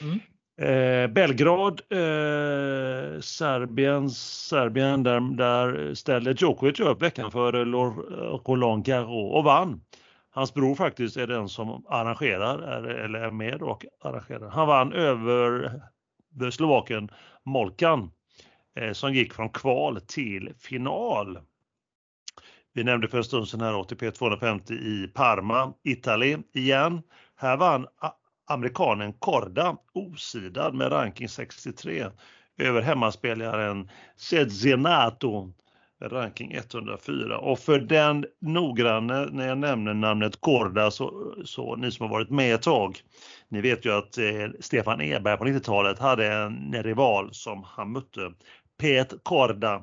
Mm. 0.00 0.20
Eh, 0.56 1.10
Belgrad, 1.10 1.80
eh, 1.90 3.20
Serbien, 3.20 4.10
Serbien 4.10 5.02
där, 5.02 5.20
där 5.20 5.94
ställde 5.94 6.34
Djokovic 6.38 6.80
upp 6.80 7.02
veckan 7.02 7.30
för 7.30 7.52
Roland 8.46 8.84
Garros 8.84 9.34
och 9.34 9.44
vann. 9.44 9.80
Hans 10.30 10.54
bror 10.54 10.74
faktiskt 10.74 11.16
är 11.16 11.26
den 11.26 11.48
som 11.48 11.84
arrangerar, 11.88 12.58
eller 13.04 13.20
är 13.20 13.30
med 13.30 13.62
och 13.62 13.86
arrangerar. 14.00 14.48
Han 14.48 14.68
vann 14.68 14.92
över 14.92 15.80
Slovaken 16.50 17.08
Molkan 17.44 18.10
eh, 18.76 18.92
som 18.92 19.14
gick 19.14 19.32
från 19.32 19.48
kval 19.50 20.00
till 20.00 20.52
final. 20.58 21.38
Vi 22.74 22.84
nämnde 22.84 23.08
för 23.08 23.18
en 23.18 23.24
stund 23.24 23.48
sedan 23.48 23.60
här 23.60 23.80
ATP 23.80 24.10
250 24.10 24.74
i 24.74 25.10
Parma, 25.14 25.72
Italien 25.84 26.42
igen. 26.54 27.02
Här 27.36 27.56
vann 27.56 27.86
amerikanen 28.46 29.12
Korda 29.12 29.76
osidad 29.92 30.74
med 30.74 30.92
ranking 30.92 31.28
63 31.28 32.06
över 32.58 32.82
hemmaspelaren 32.82 33.90
Cedzenato 34.16 35.52
ranking 36.02 36.52
104. 36.52 37.38
Och 37.38 37.58
för 37.58 37.78
den 37.78 38.26
noggranne 38.40 39.26
när 39.32 39.48
jag 39.48 39.58
nämner 39.58 39.94
namnet 39.94 40.40
Korda 40.40 40.90
så, 40.90 41.34
så 41.44 41.76
ni 41.76 41.90
som 41.90 42.06
har 42.06 42.10
varit 42.10 42.30
med 42.30 42.54
ett 42.54 42.62
tag, 42.62 42.96
ni 43.48 43.60
vet 43.60 43.84
ju 43.84 43.92
att 43.92 44.18
eh, 44.18 44.24
Stefan 44.60 45.00
Eberg 45.00 45.38
på 45.38 45.44
90-talet 45.44 45.98
hade 45.98 46.32
en 46.32 46.82
rival 46.82 47.28
som 47.32 47.62
han 47.66 47.92
mötte, 47.92 48.32
Pet 48.80 49.14
Korda. 49.22 49.82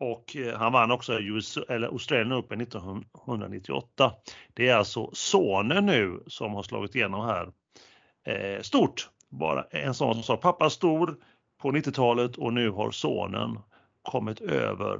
Och 0.00 0.36
eh, 0.36 0.58
han 0.58 0.72
vann 0.72 0.90
också 0.90 1.20
US, 1.20 1.56
eller 1.56 1.88
Australian 1.88 2.32
Open 2.32 2.60
1998. 2.60 4.12
Det 4.54 4.68
är 4.68 4.76
alltså 4.76 5.10
sonen 5.12 5.86
nu 5.86 6.22
som 6.26 6.54
har 6.54 6.62
slagit 6.62 6.94
igenom 6.94 7.26
här. 7.26 7.52
Eh, 8.26 8.62
stort! 8.62 9.08
Bara 9.28 9.62
en 9.62 9.94
sån 9.94 10.14
som 10.14 10.22
sa 10.22 10.36
pappa 10.36 10.70
stor 10.70 11.16
på 11.62 11.70
90-talet 11.70 12.36
och 12.36 12.52
nu 12.52 12.70
har 12.70 12.90
sonen 12.90 13.58
kommit 14.02 14.40
över 14.40 14.98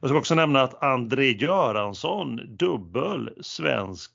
jag 0.00 0.10
ska 0.10 0.18
också 0.18 0.34
nämna 0.34 0.62
att 0.62 0.82
André 0.82 1.30
Göransson, 1.32 2.40
dubbel 2.48 3.30
svensk, 3.40 4.10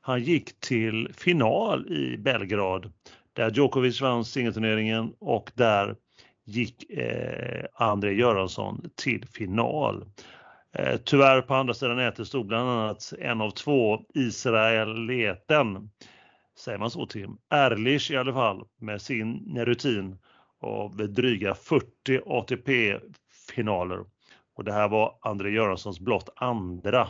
han 0.00 0.22
gick 0.22 0.60
till 0.60 1.12
final 1.16 1.92
i 1.92 2.16
Belgrad 2.18 2.92
där 3.32 3.50
Djokovic 3.50 4.00
vann 4.00 4.24
singelturneringen 4.24 5.12
och 5.18 5.50
där 5.54 5.96
gick 6.44 6.90
eh, 6.90 7.64
André 7.74 8.12
Göransson 8.14 8.90
till 8.94 9.26
final. 9.28 10.04
Eh, 10.72 10.96
tyvärr 11.04 11.40
på 11.40 11.54
andra 11.54 11.74
sidan 11.74 11.96
nätet 11.96 12.26
stod 12.28 12.46
bland 12.46 12.70
annat 12.70 13.12
en 13.18 13.40
av 13.40 13.50
två 13.50 14.00
Israeleten, 14.14 15.90
säger 16.58 16.78
man 16.78 16.90
så 16.90 17.06
Tim, 17.06 17.36
Erlich 17.50 18.10
i 18.10 18.16
alla 18.16 18.32
fall 18.32 18.64
med 18.80 19.02
sin 19.02 19.58
rutin 19.64 20.18
av 20.60 20.96
dryga 20.96 21.54
40 21.54 22.20
ATP-finaler. 22.26 24.04
Och 24.56 24.64
det 24.64 24.72
här 24.72 24.88
var 24.88 25.18
André 25.20 25.50
Göranssons 25.50 26.00
blott 26.00 26.28
andra. 26.36 27.08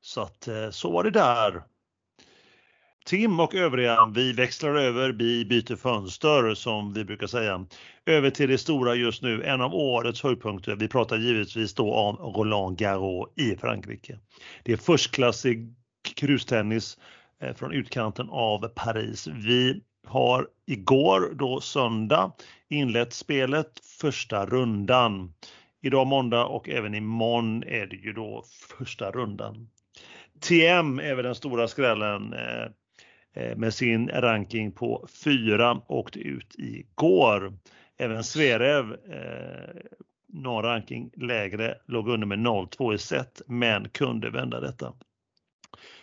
Så 0.00 0.20
att 0.20 0.48
eh, 0.48 0.70
så 0.70 0.92
var 0.92 1.04
det 1.04 1.10
där. 1.10 1.62
Tim 3.08 3.40
och 3.40 3.54
övriga, 3.54 4.12
vi 4.14 4.32
växlar 4.32 4.74
över, 4.74 5.12
vi 5.12 5.44
byter 5.44 5.76
fönster 5.76 6.54
som 6.54 6.92
vi 6.92 7.04
brukar 7.04 7.26
säga. 7.26 7.66
Över 8.06 8.30
till 8.30 8.48
det 8.48 8.58
stora 8.58 8.94
just 8.94 9.22
nu, 9.22 9.44
en 9.44 9.60
av 9.60 9.74
årets 9.74 10.22
höjdpunkter. 10.22 10.76
Vi 10.76 10.88
pratar 10.88 11.16
givetvis 11.16 11.74
då 11.74 11.94
om 11.94 12.16
Roland 12.16 12.78
Garros 12.78 13.28
i 13.36 13.56
Frankrike. 13.56 14.18
Det 14.64 14.72
är 14.72 14.76
förstklassig 14.76 15.74
krustennis 16.16 16.98
eh, 17.42 17.54
från 17.54 17.72
utkanten 17.72 18.28
av 18.30 18.68
Paris. 18.68 19.26
Vi 19.26 19.82
har 20.06 20.46
igår 20.66 21.34
då 21.34 21.60
söndag 21.60 22.32
inlett 22.68 23.12
spelet 23.12 23.72
första 24.00 24.46
rundan 24.46 25.32
idag 25.82 26.06
måndag 26.06 26.44
och 26.44 26.68
även 26.68 26.94
imorgon 26.94 27.62
är 27.62 27.86
det 27.86 27.96
ju 27.96 28.12
då 28.12 28.44
första 28.78 29.10
rundan. 29.10 29.68
TM 30.40 30.98
är 30.98 31.14
väl 31.14 31.24
den 31.24 31.34
stora 31.34 31.68
skrällen 31.68 32.32
eh, 32.32 32.68
med 33.56 33.74
sin 33.74 34.08
ranking 34.08 34.72
på 34.72 35.08
4 35.24 35.80
åkte 35.86 36.18
ut 36.18 36.54
igår. 36.58 37.52
Även 37.98 38.24
Zverev, 38.24 38.92
eh, 38.92 39.82
någon 40.32 40.62
ranking 40.62 41.10
lägre, 41.16 41.74
låg 41.86 42.08
under 42.08 42.26
med 42.26 42.38
0-2 42.38 42.94
i 42.94 42.98
set 42.98 43.42
men 43.46 43.88
kunde 43.88 44.30
vända 44.30 44.60
detta. 44.60 44.92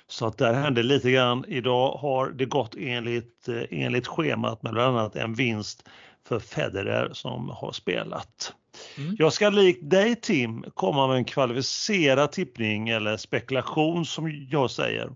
Så 0.08 0.28
att 0.28 0.38
där 0.38 0.54
hände 0.54 0.84
lite 0.84 1.12
grann. 1.12 1.46
Idag 1.48 1.92
har 1.92 2.30
det 2.30 2.46
gått 2.46 2.76
enligt, 2.78 3.48
eh, 3.48 3.64
enligt 3.70 4.08
schemat 4.08 4.64
med 4.64 4.74
bland 4.74 4.98
annat 4.98 5.16
en 5.16 5.34
vinst 5.34 5.88
för 6.28 6.40
Federer 6.40 7.10
som 7.14 7.50
har 7.50 7.72
spelat. 7.72 8.54
Mm. 8.98 9.16
Jag 9.20 9.34
ska 9.34 9.50
likt 9.50 9.90
dig 9.90 10.16
Tim 10.16 10.66
komma 10.74 11.08
med 11.08 11.18
en 11.18 11.26
kvalificerad 11.26 12.32
tippning 12.32 12.90
eller 12.90 13.18
spekulation 13.18 14.06
som 14.06 14.48
jag 14.50 14.72
säger. 14.72 15.10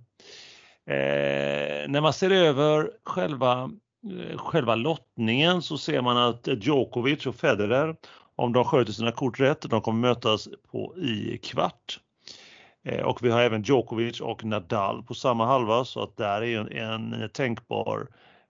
Eh, 0.89 1.89
när 1.89 2.01
man 2.01 2.13
ser 2.13 2.31
över 2.31 2.91
själva, 3.03 3.71
eh, 4.31 4.37
själva 4.37 4.75
lottningen 4.75 5.61
så 5.61 5.77
ser 5.77 6.01
man 6.01 6.17
att 6.17 6.47
Djokovic 6.47 7.25
och 7.25 7.35
Federer, 7.35 7.95
om 8.35 8.53
de 8.53 8.65
sköter 8.65 8.93
sina 8.93 9.11
kort 9.11 9.39
rätt, 9.39 9.61
de 9.61 9.81
kommer 9.81 10.07
mötas 10.07 10.49
på, 10.71 10.97
i 10.97 11.37
kvart. 11.43 11.99
Eh, 12.85 13.01
och 13.05 13.23
vi 13.23 13.29
har 13.29 13.41
även 13.41 13.61
Djokovic 13.61 14.21
och 14.21 14.43
Nadal 14.43 15.03
på 15.03 15.13
samma 15.13 15.45
halva 15.45 15.85
så 15.85 16.03
att 16.03 16.17
där 16.17 16.41
är 16.43 16.59
en, 16.59 17.13
en 17.13 17.29
tänkbar 17.29 18.07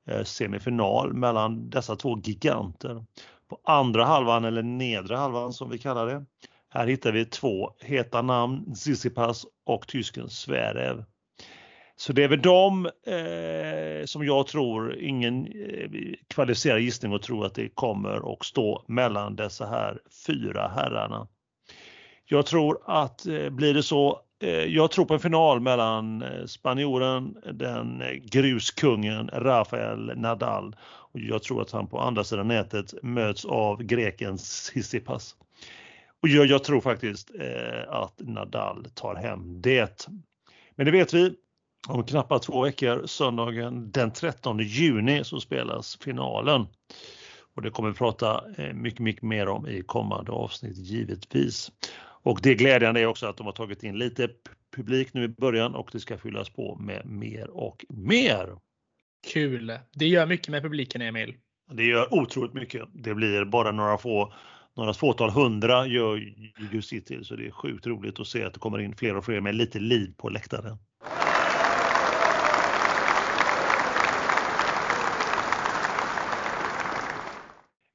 eh, 0.09 0.23
semifinal 0.23 1.13
mellan 1.13 1.69
dessa 1.69 1.95
två 1.95 2.19
giganter 2.23 3.05
på 3.49 3.59
andra 3.63 4.05
halvan 4.05 4.45
eller 4.45 4.63
nedre 4.63 5.15
halvan 5.15 5.53
som 5.53 5.69
vi 5.69 5.77
kallar 5.77 6.07
det. 6.07 6.25
Här 6.69 6.87
hittar 6.87 7.11
vi 7.11 7.25
två 7.25 7.71
heta 7.79 8.21
namn, 8.21 8.73
Tsitsipas 8.73 9.45
och 9.65 9.87
tysken 9.87 10.29
Zverev. 10.29 11.03
Så 11.99 12.13
det 12.13 12.23
är 12.23 12.27
väl 12.27 12.41
de 12.41 12.85
eh, 12.85 14.05
som 14.05 14.25
jag 14.25 14.47
tror, 14.47 14.95
ingen 14.95 15.47
eh, 15.47 15.89
kvalificerad 16.27 16.81
gissning 16.81 17.13
och 17.13 17.21
tror 17.21 17.45
att 17.45 17.55
det 17.55 17.69
kommer 17.69 18.33
att 18.33 18.45
stå 18.45 18.83
mellan 18.87 19.35
dessa 19.35 19.65
här 19.65 19.99
fyra 20.27 20.71
herrarna. 20.75 21.27
Jag 22.25 22.45
tror 22.45 22.79
att 22.85 23.27
eh, 23.27 23.49
blir 23.49 23.73
det 23.73 23.83
så, 23.83 24.21
eh, 24.41 24.49
jag 24.49 24.91
tror 24.91 25.05
på 25.05 25.13
en 25.13 25.19
final 25.19 25.59
mellan 25.59 26.21
eh, 26.21 26.45
spanjoren, 26.45 27.37
den 27.53 28.01
eh, 28.01 28.11
gruskungen 28.11 29.29
Rafael 29.33 30.17
Nadal 30.17 30.75
och 30.83 31.19
jag 31.19 31.43
tror 31.43 31.61
att 31.61 31.71
han 31.71 31.87
på 31.87 31.99
andra 31.99 32.23
sidan 32.23 32.47
nätet 32.47 32.93
möts 33.03 33.45
av 33.45 33.83
grekens 33.83 34.63
Sissipas. 34.73 35.35
Och 36.21 36.27
jag, 36.27 36.45
jag 36.45 36.63
tror 36.63 36.81
faktiskt 36.81 37.31
eh, 37.39 37.89
att 37.89 38.13
Nadal 38.17 38.85
tar 38.93 39.15
hem 39.15 39.61
det. 39.61 40.07
Men 40.75 40.85
det 40.85 40.91
vet 40.91 41.13
vi. 41.13 41.35
Om 41.87 42.03
knappt 42.03 42.43
två 42.43 42.61
veckor, 42.61 43.05
söndagen 43.05 43.91
den 43.91 44.13
13 44.13 44.59
juni, 44.59 45.23
så 45.23 45.39
spelas 45.39 45.97
finalen. 46.01 46.67
Och 47.55 47.61
det 47.61 47.69
kommer 47.69 47.89
vi 47.89 47.95
prata 47.95 48.43
eh, 48.57 48.73
mycket, 48.73 48.99
mycket 48.99 49.23
mer 49.23 49.47
om 49.47 49.67
i 49.67 49.81
kommande 49.81 50.31
avsnitt 50.31 50.77
givetvis. 50.77 51.71
Och 52.23 52.39
det 52.43 52.55
glädjande 52.55 53.01
är 53.01 53.05
också 53.05 53.27
att 53.27 53.37
de 53.37 53.45
har 53.45 53.53
tagit 53.53 53.83
in 53.83 53.97
lite 53.97 54.29
publik 54.75 55.13
nu 55.13 55.23
i 55.23 55.27
början 55.27 55.75
och 55.75 55.89
det 55.91 55.99
ska 55.99 56.17
fyllas 56.17 56.49
på 56.49 56.75
med 56.75 57.05
mer 57.05 57.49
och 57.49 57.85
mer. 57.89 58.57
Kul! 59.27 59.79
Det 59.91 60.07
gör 60.07 60.25
mycket 60.25 60.47
med 60.47 60.63
publiken, 60.63 61.01
Emil. 61.01 61.35
Det 61.71 61.83
gör 61.83 62.13
otroligt 62.13 62.53
mycket. 62.53 62.83
Det 62.93 63.13
blir 63.13 63.45
bara 63.45 63.71
några 63.71 63.97
få 63.97 64.33
några 64.75 64.93
fåtal 64.93 65.29
hundra 65.29 65.87
gör 65.87 66.33
just 66.71 66.89
sitt 66.89 67.05
till 67.05 67.25
så 67.25 67.35
det 67.35 67.47
är 67.47 67.51
sjukt 67.51 67.87
roligt 67.87 68.19
att 68.19 68.27
se 68.27 68.43
att 68.43 68.53
det 68.53 68.59
kommer 68.59 68.79
in 68.79 68.95
fler 68.95 69.17
och 69.17 69.25
fler 69.25 69.41
med 69.41 69.55
lite 69.55 69.79
liv 69.79 70.13
på 70.17 70.29
läktaren. 70.29 70.77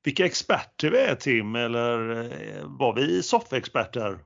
Vilka 0.04 0.26
experter 0.26 0.90
vi 0.90 0.98
är 0.98 1.14
Tim, 1.14 1.54
eller 1.54 2.20
eh, 2.22 2.64
var 2.64 2.94
vi 2.94 3.22
soffexperter? 3.22 4.18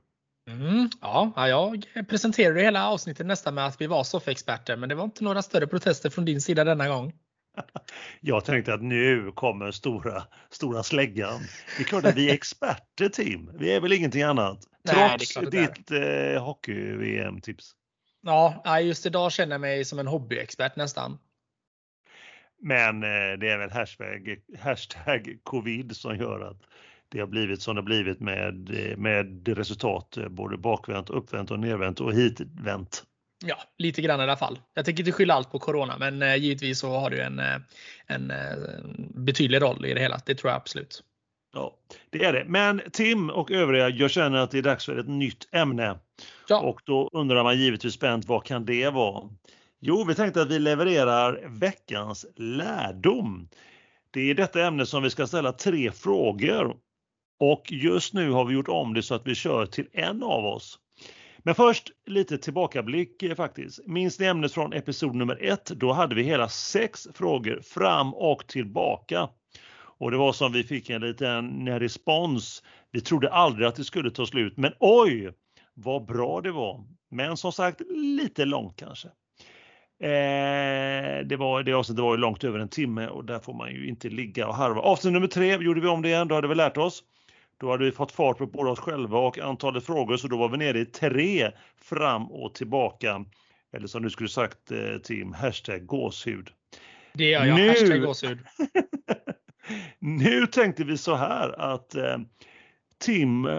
Mm, 0.49 0.89
ja, 1.01 1.47
jag 1.47 1.85
presenterade 2.09 2.61
hela 2.61 2.87
avsnittet 2.87 3.25
nästan 3.25 3.55
med 3.55 3.65
att 3.65 3.81
vi 3.81 3.87
var 3.87 4.03
soffexperter, 4.03 4.75
men 4.75 4.89
det 4.89 4.95
var 4.95 5.03
inte 5.03 5.23
några 5.23 5.41
större 5.41 5.67
protester 5.67 6.09
från 6.09 6.25
din 6.25 6.41
sida 6.41 6.63
denna 6.63 6.87
gång. 6.87 7.13
Jag 8.21 8.45
tänkte 8.45 8.73
att 8.73 8.81
nu 8.81 9.31
kommer 9.35 9.71
stora, 9.71 10.23
stora 10.49 10.83
släggan. 10.83 11.39
Det 11.77 11.83
är 11.83 11.85
klart 11.85 12.05
att 12.05 12.15
vi 12.15 12.29
är 12.29 12.33
experter 12.33 13.09
Tim. 13.09 13.51
Vi 13.59 13.71
är 13.71 13.81
väl 13.81 13.93
ingenting 13.93 14.23
annat. 14.23 14.59
Trots 14.87 15.35
Nej, 15.35 15.45
ditt 15.45 15.91
eh, 15.91 16.43
hockey-VM-tips. 16.43 17.71
Ja, 18.21 18.79
just 18.81 19.05
idag 19.05 19.31
känner 19.31 19.53
jag 19.53 19.61
mig 19.61 19.85
som 19.85 19.99
en 19.99 20.07
hobbyexpert 20.07 20.75
nästan. 20.75 21.17
Men 22.61 23.03
eh, 23.03 23.39
det 23.39 23.49
är 23.49 23.57
väl 23.57 23.71
hashtag, 23.71 24.39
hashtag 24.59 25.39
covid 25.43 25.95
som 25.95 26.17
gör 26.17 26.41
att 26.41 26.61
det 27.09 27.19
har 27.19 27.27
blivit 27.27 27.61
som 27.61 27.75
det 27.75 27.81
har 27.81 27.85
blivit 27.85 28.19
med, 28.19 28.69
med 28.97 29.47
resultat 29.47 30.17
både 30.29 30.57
bakvänt, 30.57 31.09
uppvänt 31.09 31.51
och 31.51 31.59
nervänt 31.59 31.99
och 31.99 32.13
hitvänt. 32.13 33.03
Ja, 33.45 33.55
lite 33.77 34.01
grann 34.01 34.19
i 34.19 34.23
alla 34.23 34.37
fall. 34.37 34.59
Jag 34.73 34.85
tänker 34.85 35.01
inte 35.01 35.11
skylla 35.11 35.33
allt 35.33 35.51
på 35.51 35.59
Corona, 35.59 35.97
men 35.97 36.21
eh, 36.21 36.35
givetvis 36.35 36.79
så 36.79 36.89
har 36.89 37.09
det 37.09 37.23
en, 37.23 37.39
eh, 37.39 37.55
en, 38.07 38.31
en 38.31 39.11
betydlig 39.15 39.61
roll 39.61 39.85
i 39.85 39.93
det 39.93 39.99
hela. 39.99 40.19
Det 40.25 40.35
tror 40.35 40.51
jag 40.51 40.57
absolut. 40.57 41.03
Ja, 41.53 41.77
det 42.09 42.25
är 42.25 42.33
det. 42.33 42.45
Men 42.47 42.81
Tim 42.91 43.29
och 43.29 43.51
övriga, 43.51 43.89
jag 43.89 44.11
känner 44.11 44.37
att 44.37 44.51
det 44.51 44.57
är 44.57 44.61
dags 44.61 44.85
för 44.85 44.97
ett 44.97 45.07
nytt 45.07 45.47
ämne. 45.51 45.99
Ja. 46.47 46.59
Och 46.59 46.81
då 46.83 47.09
undrar 47.13 47.43
man 47.43 47.59
givetvis 47.59 47.93
spänt, 47.93 48.25
vad 48.25 48.43
kan 48.43 48.65
det 48.65 48.89
vara? 48.89 49.29
Jo, 49.81 50.03
vi 50.03 50.15
tänkte 50.15 50.41
att 50.41 50.51
vi 50.51 50.59
levererar 50.59 51.47
veckans 51.47 52.25
lärdom. 52.35 53.49
Det 54.11 54.21
är 54.21 54.35
detta 54.35 54.65
ämne 54.65 54.85
som 54.85 55.03
vi 55.03 55.09
ska 55.09 55.27
ställa 55.27 55.51
tre 55.51 55.91
frågor 55.91 56.75
och 57.39 57.71
just 57.71 58.13
nu 58.13 58.31
har 58.31 58.45
vi 58.45 58.53
gjort 58.53 58.67
om 58.67 58.93
det 58.93 59.03
så 59.03 59.15
att 59.15 59.27
vi 59.27 59.35
kör 59.35 59.65
till 59.65 59.87
en 59.93 60.23
av 60.23 60.45
oss. 60.45 60.79
Men 61.37 61.55
först 61.55 61.91
lite 62.05 62.37
tillbakablick 62.37 63.23
eh, 63.23 63.35
faktiskt. 63.35 63.87
Minns 63.87 64.19
ni 64.19 64.25
ämnet 64.25 64.53
från 64.53 64.73
episod 64.73 65.15
nummer 65.15 65.43
ett? 65.43 65.65
Då 65.65 65.91
hade 65.91 66.15
vi 66.15 66.23
hela 66.23 66.49
sex 66.49 67.07
frågor 67.13 67.61
fram 67.61 68.13
och 68.13 68.47
tillbaka. 68.47 69.29
Och 69.99 70.11
det 70.11 70.17
var 70.17 70.33
som 70.33 70.51
vi 70.51 70.63
fick 70.63 70.89
en 70.89 71.01
liten 71.01 71.67
eh, 71.67 71.79
respons. 71.79 72.63
Vi 72.91 73.01
trodde 73.01 73.31
aldrig 73.31 73.67
att 73.67 73.75
det 73.75 73.83
skulle 73.83 74.11
ta 74.11 74.25
slut, 74.25 74.57
men 74.57 74.73
oj 74.79 75.33
vad 75.73 76.05
bra 76.05 76.41
det 76.41 76.51
var. 76.51 76.85
Men 77.11 77.37
som 77.37 77.51
sagt 77.51 77.81
lite 77.89 78.45
långt 78.45 78.75
kanske. 78.75 79.09
Eh, 80.01 81.25
det, 81.25 81.35
var, 81.35 81.63
det 81.63 81.73
avsnittet 81.73 82.03
var 82.03 82.15
ju 82.15 82.17
långt 82.17 82.43
över 82.43 82.59
en 82.59 82.69
timme 82.69 83.07
och 83.07 83.25
där 83.25 83.39
får 83.39 83.53
man 83.53 83.71
ju 83.71 83.87
inte 83.87 84.09
ligga 84.09 84.47
och 84.47 84.55
harva. 84.55 84.81
Avsnitt 84.81 85.13
nummer 85.13 85.27
tre 85.27 85.57
gjorde 85.57 85.81
vi 85.81 85.87
om 85.87 86.01
det 86.01 86.09
igen, 86.09 86.27
då 86.27 86.35
hade 86.35 86.47
vi 86.47 86.55
lärt 86.55 86.77
oss. 86.77 87.03
Då 87.57 87.71
hade 87.71 87.85
vi 87.85 87.91
fått 87.91 88.11
fart 88.11 88.37
på 88.37 88.45
både 88.45 88.69
oss 88.69 88.79
själva 88.79 89.19
och 89.19 89.39
antalet 89.39 89.85
frågor 89.85 90.17
så 90.17 90.27
då 90.27 90.37
var 90.37 90.49
vi 90.49 90.57
nere 90.57 90.79
i 90.79 90.85
tre 90.85 91.51
fram 91.81 92.31
och 92.31 92.53
tillbaka. 92.53 93.25
Eller 93.73 93.87
som 93.87 94.03
du 94.03 94.09
skulle 94.09 94.29
sagt 94.29 94.71
eh, 94.71 94.97
Tim, 95.03 95.33
hashtag 95.33 95.85
gåshud. 95.85 96.49
Det 97.13 97.23
gör 97.23 97.45
jag, 97.45 97.59
nu... 97.59 97.67
hashtag 97.67 98.01
gåshud. 98.01 98.39
nu 99.99 100.47
tänkte 100.47 100.83
vi 100.83 100.97
så 100.97 101.15
här 101.15 101.59
att 101.73 101.95
eh, 101.95 102.17
Tim, 102.97 103.45
eh, 103.45 103.53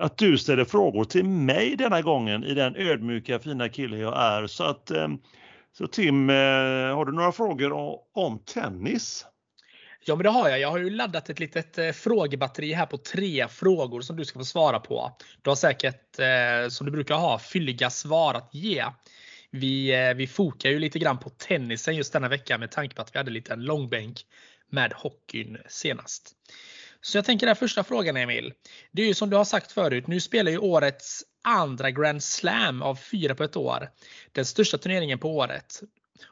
att 0.00 0.18
du 0.18 0.38
ställer 0.38 0.64
frågor 0.64 1.04
till 1.04 1.24
mig 1.24 1.76
denna 1.76 2.02
gången 2.02 2.44
i 2.44 2.54
den 2.54 2.76
ödmjuka 2.76 3.38
fina 3.38 3.68
kille 3.68 3.98
jag 3.98 4.20
är. 4.20 4.46
Så 4.46 4.64
att 4.64 4.90
så 5.78 5.86
Tim, 5.86 6.30
eh, 6.30 6.36
har 6.94 7.04
du 7.04 7.12
några 7.12 7.32
frågor 7.32 7.72
om 8.14 8.38
tennis? 8.38 9.26
Ja, 10.04 10.16
men 10.16 10.24
det 10.24 10.30
har 10.30 10.48
jag. 10.48 10.60
Jag 10.60 10.70
har 10.70 10.78
ju 10.78 10.90
laddat 10.90 11.30
ett 11.30 11.40
litet 11.40 11.78
eh, 11.78 11.92
frågebatteri 11.92 12.72
här 12.72 12.86
på 12.86 12.96
tre 12.96 13.48
frågor 13.48 14.00
som 14.00 14.16
du 14.16 14.24
ska 14.24 14.38
få 14.38 14.44
svara 14.44 14.80
på. 14.80 15.16
Du 15.42 15.50
har 15.50 15.56
säkert, 15.56 16.18
eh, 16.18 16.68
som 16.68 16.86
du 16.86 16.92
brukar 16.92 17.14
ha, 17.14 17.38
fylliga 17.38 17.90
svar 17.90 18.34
att 18.34 18.54
ge. 18.54 18.84
Vi, 19.50 20.12
vi 20.16 20.26
fokar 20.26 20.70
ju 20.70 20.78
lite 20.78 20.98
grann 20.98 21.18
på 21.18 21.30
tennisen 21.30 21.96
just 21.96 22.12
denna 22.12 22.28
vecka 22.28 22.58
med 22.58 22.70
tanke 22.70 22.94
på 22.94 23.02
att 23.02 23.14
vi 23.14 23.18
hade 23.18 23.30
lite 23.30 23.52
en 23.52 23.64
långbänk 23.64 24.20
med 24.70 24.92
hockeyn 24.92 25.58
senast. 25.68 26.32
Så 27.00 27.18
jag 27.18 27.24
tänker 27.24 27.46
den 27.46 27.56
första 27.56 27.84
frågan 27.84 28.16
Emil. 28.16 28.52
Det 28.92 29.02
är 29.02 29.06
ju 29.06 29.14
som 29.14 29.30
du 29.30 29.36
har 29.36 29.44
sagt 29.44 29.72
förut, 29.72 30.06
nu 30.06 30.20
spelar 30.20 30.50
ju 30.50 30.58
årets 30.58 31.24
andra 31.46 31.90
Grand 31.90 32.22
Slam 32.22 32.82
av 32.82 32.94
fyra 32.94 33.34
på 33.34 33.44
ett 33.44 33.56
år. 33.56 33.88
Den 34.32 34.44
största 34.44 34.78
turneringen 34.78 35.18
på 35.18 35.36
året. 35.36 35.80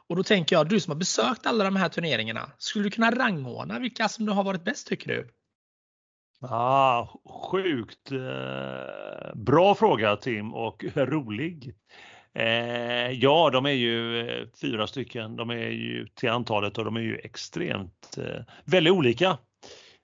Och 0.07 0.15
då 0.15 0.23
tänker 0.23 0.55
jag, 0.55 0.69
du 0.69 0.79
som 0.79 0.91
har 0.91 0.97
besökt 0.97 1.45
alla 1.45 1.63
de 1.63 1.75
här 1.75 1.89
turneringarna, 1.89 2.51
skulle 2.57 2.85
du 2.85 2.91
kunna 2.91 3.11
rangordna 3.11 3.79
vilka 3.79 4.09
som 4.09 4.27
har 4.27 4.43
varit 4.43 4.63
bäst 4.63 4.87
tycker 4.87 5.07
du? 5.07 5.29
Ah, 6.49 7.07
sjukt 7.51 8.11
eh, 8.11 9.35
bra 9.35 9.75
fråga 9.75 10.15
Tim 10.15 10.53
och 10.53 10.83
rolig. 10.95 11.75
Eh, 12.33 13.11
ja, 13.11 13.49
de 13.49 13.65
är 13.65 13.69
ju 13.69 14.19
eh, 14.19 14.47
fyra 14.61 14.87
stycken. 14.87 15.35
De 15.35 15.49
är 15.49 15.69
ju 15.69 16.07
till 16.07 16.29
antalet 16.29 16.77
och 16.77 16.85
de 16.85 16.95
är 16.95 17.01
ju 17.01 17.15
extremt 17.17 18.17
eh, 18.17 18.43
väldigt 18.65 18.93
olika. 18.93 19.37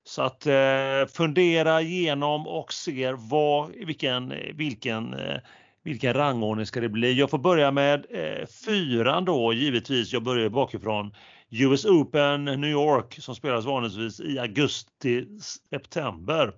Så 0.04 0.22
att 0.22 0.46
eh, 0.46 1.06
fundera 1.14 1.82
igenom 1.82 2.48
och 2.48 2.74
se 2.74 3.12
vad, 3.12 3.70
vilken, 3.70 4.34
vilken, 4.54 5.14
eh, 5.14 5.38
vilken 5.84 6.14
rangordning 6.14 6.66
ska 6.66 6.82
det 6.82 6.90
bli. 6.90 7.14
Jag 7.14 7.30
får 7.30 7.38
börja 7.38 7.72
med 7.72 8.06
eh, 8.10 8.46
fyran 8.66 9.26
då 9.26 9.54
givetvis. 9.54 10.14
Jag 10.14 10.24
börjar 10.24 10.50
bakifrån. 10.50 11.16
US 11.50 11.86
Open 11.86 12.46
New 12.46 12.70
York 12.70 13.16
som 13.20 13.36
spelas 13.36 13.66
vanligtvis 13.66 14.20
i 14.20 14.40
augusti-september 14.40 16.54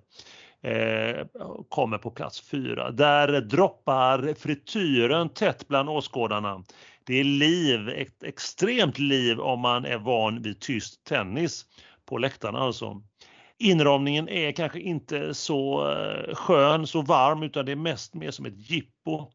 eh, 0.62 1.26
kommer 1.68 1.98
på 1.98 2.10
plats 2.10 2.40
fyra. 2.40 2.90
Där 2.90 3.40
droppar 3.40 4.34
frityren 4.34 5.28
tätt 5.28 5.68
bland 5.68 5.88
åskådarna. 5.88 6.64
Det 7.06 7.20
är 7.20 7.24
liv, 7.24 7.88
ett 7.88 8.22
extremt 8.22 8.98
liv 8.98 9.40
om 9.40 9.60
man 9.60 9.84
är 9.84 9.98
van 9.98 10.42
vid 10.42 10.60
tyst 10.60 11.04
tennis 11.04 11.66
på 12.06 12.18
läktarna 12.18 12.58
alltså. 12.58 13.02
Inramningen 13.58 14.28
är 14.28 14.52
kanske 14.52 14.80
inte 14.80 15.34
så 15.34 15.90
eh, 15.90 16.34
skön, 16.34 16.86
så 16.86 17.02
varm 17.02 17.42
utan 17.42 17.66
det 17.66 17.72
är 17.72 17.76
mest 17.76 18.14
mer 18.14 18.30
som 18.30 18.46
ett 18.46 18.70
jippo. 18.70 19.30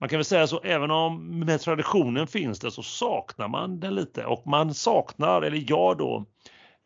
Man 0.00 0.08
kan 0.08 0.18
väl 0.18 0.24
säga 0.24 0.46
så, 0.46 0.60
även 0.60 0.90
om 0.90 1.38
med 1.40 1.60
traditionen 1.60 2.26
finns 2.26 2.60
det 2.60 2.70
så 2.70 2.82
saknar 2.82 3.48
man 3.48 3.80
den 3.80 3.94
lite 3.94 4.24
och 4.24 4.46
man 4.46 4.74
saknar, 4.74 5.42
eller 5.42 5.64
jag 5.70 5.98
då, 5.98 6.26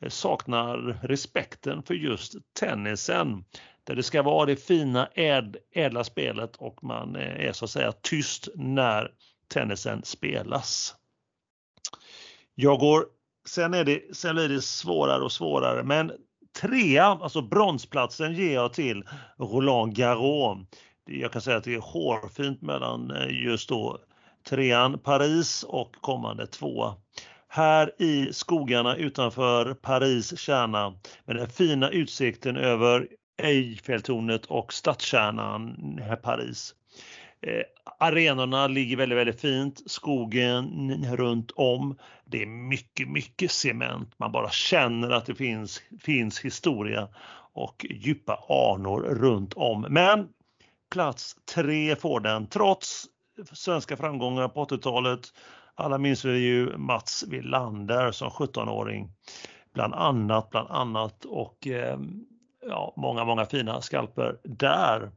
eh, 0.03 0.09
saknar 0.09 0.77
respekten 1.03 1.83
för 1.83 1.95
just 1.95 2.35
tennisen. 2.59 3.45
Där 3.85 3.95
det 3.95 4.03
ska 4.03 4.23
vara 4.23 4.47
det 4.47 4.57
fina 4.57 5.07
äd, 5.07 5.57
ädla 5.75 6.05
spelet 6.05 6.57
och 6.57 6.85
man 6.85 7.17
eh, 7.17 7.47
är 7.49 7.53
så 7.53 7.65
att 7.65 7.71
säga 7.71 7.93
tyst 7.93 8.49
när 8.55 9.11
tennisen 9.49 10.03
spelas. 10.05 10.95
Jag 12.55 12.79
går, 12.79 13.07
sen, 13.49 13.75
är 13.75 13.85
det, 13.85 14.17
sen 14.17 14.35
blir 14.35 14.49
det 14.49 14.63
svårare 14.63 15.23
och 15.23 15.33
svårare 15.33 15.83
men 15.83 16.13
trea, 16.61 17.05
alltså 17.05 17.43
bronsplatsen 17.43 18.35
ger 18.35 18.55
jag 18.55 18.73
till 18.73 19.05
Roland 19.39 19.97
Garros. 19.97 20.59
Jag 21.07 21.33
kan 21.33 21.43
säga 21.43 21.57
att 21.57 21.65
det 21.65 21.75
är 21.75 21.81
hårfint 21.81 22.63
mellan 22.63 23.11
eh, 23.11 23.45
just 23.45 23.69
då 23.69 23.99
trean 24.49 24.99
Paris 24.99 25.63
och 25.63 25.95
kommande 26.01 26.47
tvåa. 26.47 26.95
Här 27.49 28.03
i 28.03 28.33
skogarna 28.33 28.97
utanför 28.97 29.75
Paris 29.75 30.39
kärna 30.39 30.99
med 31.25 31.37
den 31.37 31.49
fina 31.49 31.91
utsikten 31.91 32.57
över 32.57 33.09
Eiffeltornet 33.43 34.47
och 34.47 34.73
stadskärnan 34.73 35.99
eh, 35.99 36.15
Paris. 36.15 36.75
Eh, 37.47 37.63
arenorna 37.99 38.67
ligger 38.67 38.97
väldigt, 38.97 39.19
väldigt 39.19 39.41
fint. 39.41 39.83
Skogen 39.87 41.17
runt 41.17 41.51
om. 41.51 41.99
Det 42.25 42.43
är 42.43 42.47
mycket, 42.47 43.09
mycket 43.09 43.51
cement. 43.51 44.15
Man 44.17 44.33
bara 44.33 44.51
känner 44.51 45.11
att 45.11 45.27
det 45.27 45.35
finns, 45.35 45.83
finns 46.01 46.41
historia 46.41 47.09
och 47.53 47.87
djupa 47.91 48.39
anor 48.49 49.01
runt 49.01 49.55
om. 49.55 49.87
Men 49.91 50.29
plats 50.93 51.37
tre 51.55 51.97
får 51.97 52.21
den 52.21 52.47
trots 52.47 53.05
svenska 53.53 53.97
framgångar 53.97 54.49
på 54.49 54.65
80-talet. 54.65 55.21
Alla 55.75 55.99
minns 55.99 56.25
vi 56.25 56.39
ju 56.39 56.77
Mats 56.77 57.25
Wilander 57.29 58.13
som 58.13 58.29
17-åring. 58.29 59.11
Bland 59.75 59.95
annat, 59.95 60.51
bland 60.51 60.71
annat 60.71 61.25
och 61.25 61.67
eh, 61.67 61.99
ja, 62.69 62.95
många, 62.97 63.25
många 63.25 63.47
fina 63.47 63.81
skalper 63.81 64.37
där. 64.45 65.11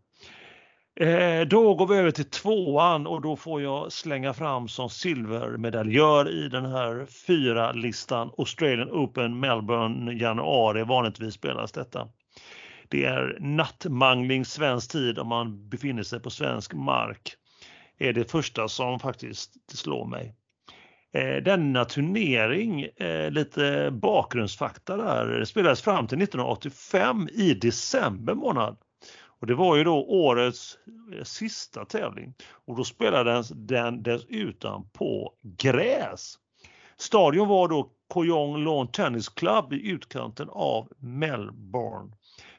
Eh, 1.00 1.48
då 1.48 1.74
går 1.76 1.88
vi 1.88 1.96
över 1.96 2.12
till 2.12 2.30
tvåan 2.30 3.08
och 3.08 3.22
då 3.22 3.36
får 3.36 3.62
jag 3.62 3.92
slänga 3.92 4.34
fram 4.34 4.68
som 4.68 4.90
silvermedaljör 4.90 6.30
i 6.30 6.50
den 6.50 6.66
här 6.66 7.06
fyra 7.28 7.72
listan 7.72 8.32
Australian 8.38 8.90
Open 8.92 9.40
Melbourne 9.40 10.14
januari. 10.14 10.84
Vanligtvis 10.84 11.34
spelas 11.34 11.72
detta. 11.72 12.08
Det 12.88 13.06
är 13.06 13.38
nattmangling 13.40 14.46
svensk 14.46 14.92
tid 14.92 15.20
om 15.20 15.28
man 15.28 15.70
befinner 15.70 16.04
sig 16.04 16.20
på 16.20 16.30
svensk 16.30 16.74
mark. 16.74 17.36
är 17.98 18.14
det 18.14 18.32
första 18.32 18.68
som 18.68 19.00
faktiskt 19.00 19.72
slår 19.78 20.06
mig. 20.06 20.36
Eh, 21.14 21.44
denna 21.44 21.86
turnering, 21.86 22.84
eh, 22.84 23.32
lite 23.32 23.92
bakgrundsfakta 23.92 24.98
där, 24.98 25.46
spelades 25.46 25.82
fram 25.82 26.08
till 26.08 26.18
1985 26.18 27.30
i 27.34 27.54
december 27.54 28.34
månad. 28.34 28.78
Och 29.40 29.48
det 29.48 29.56
var 29.56 29.76
ju 29.76 29.84
då 29.84 30.06
årets 30.06 30.78
eh, 31.14 31.24
sista 31.24 31.86
tävling 31.86 32.34
och 32.66 32.76
då 32.76 32.84
spelades 32.84 33.50
den 33.50 34.04
dessutom 34.04 34.90
på 34.94 35.34
gräs. 35.42 36.36
Stadion 36.98 37.48
var 37.48 37.68
då 37.68 37.90
Koyong 38.08 38.64
Lawn 38.64 38.88
Tennis 38.88 39.30
Club 39.30 39.74
i 39.74 39.90
utkanten 39.90 40.50
av 40.50 40.88
Melbourne. 41.00 42.12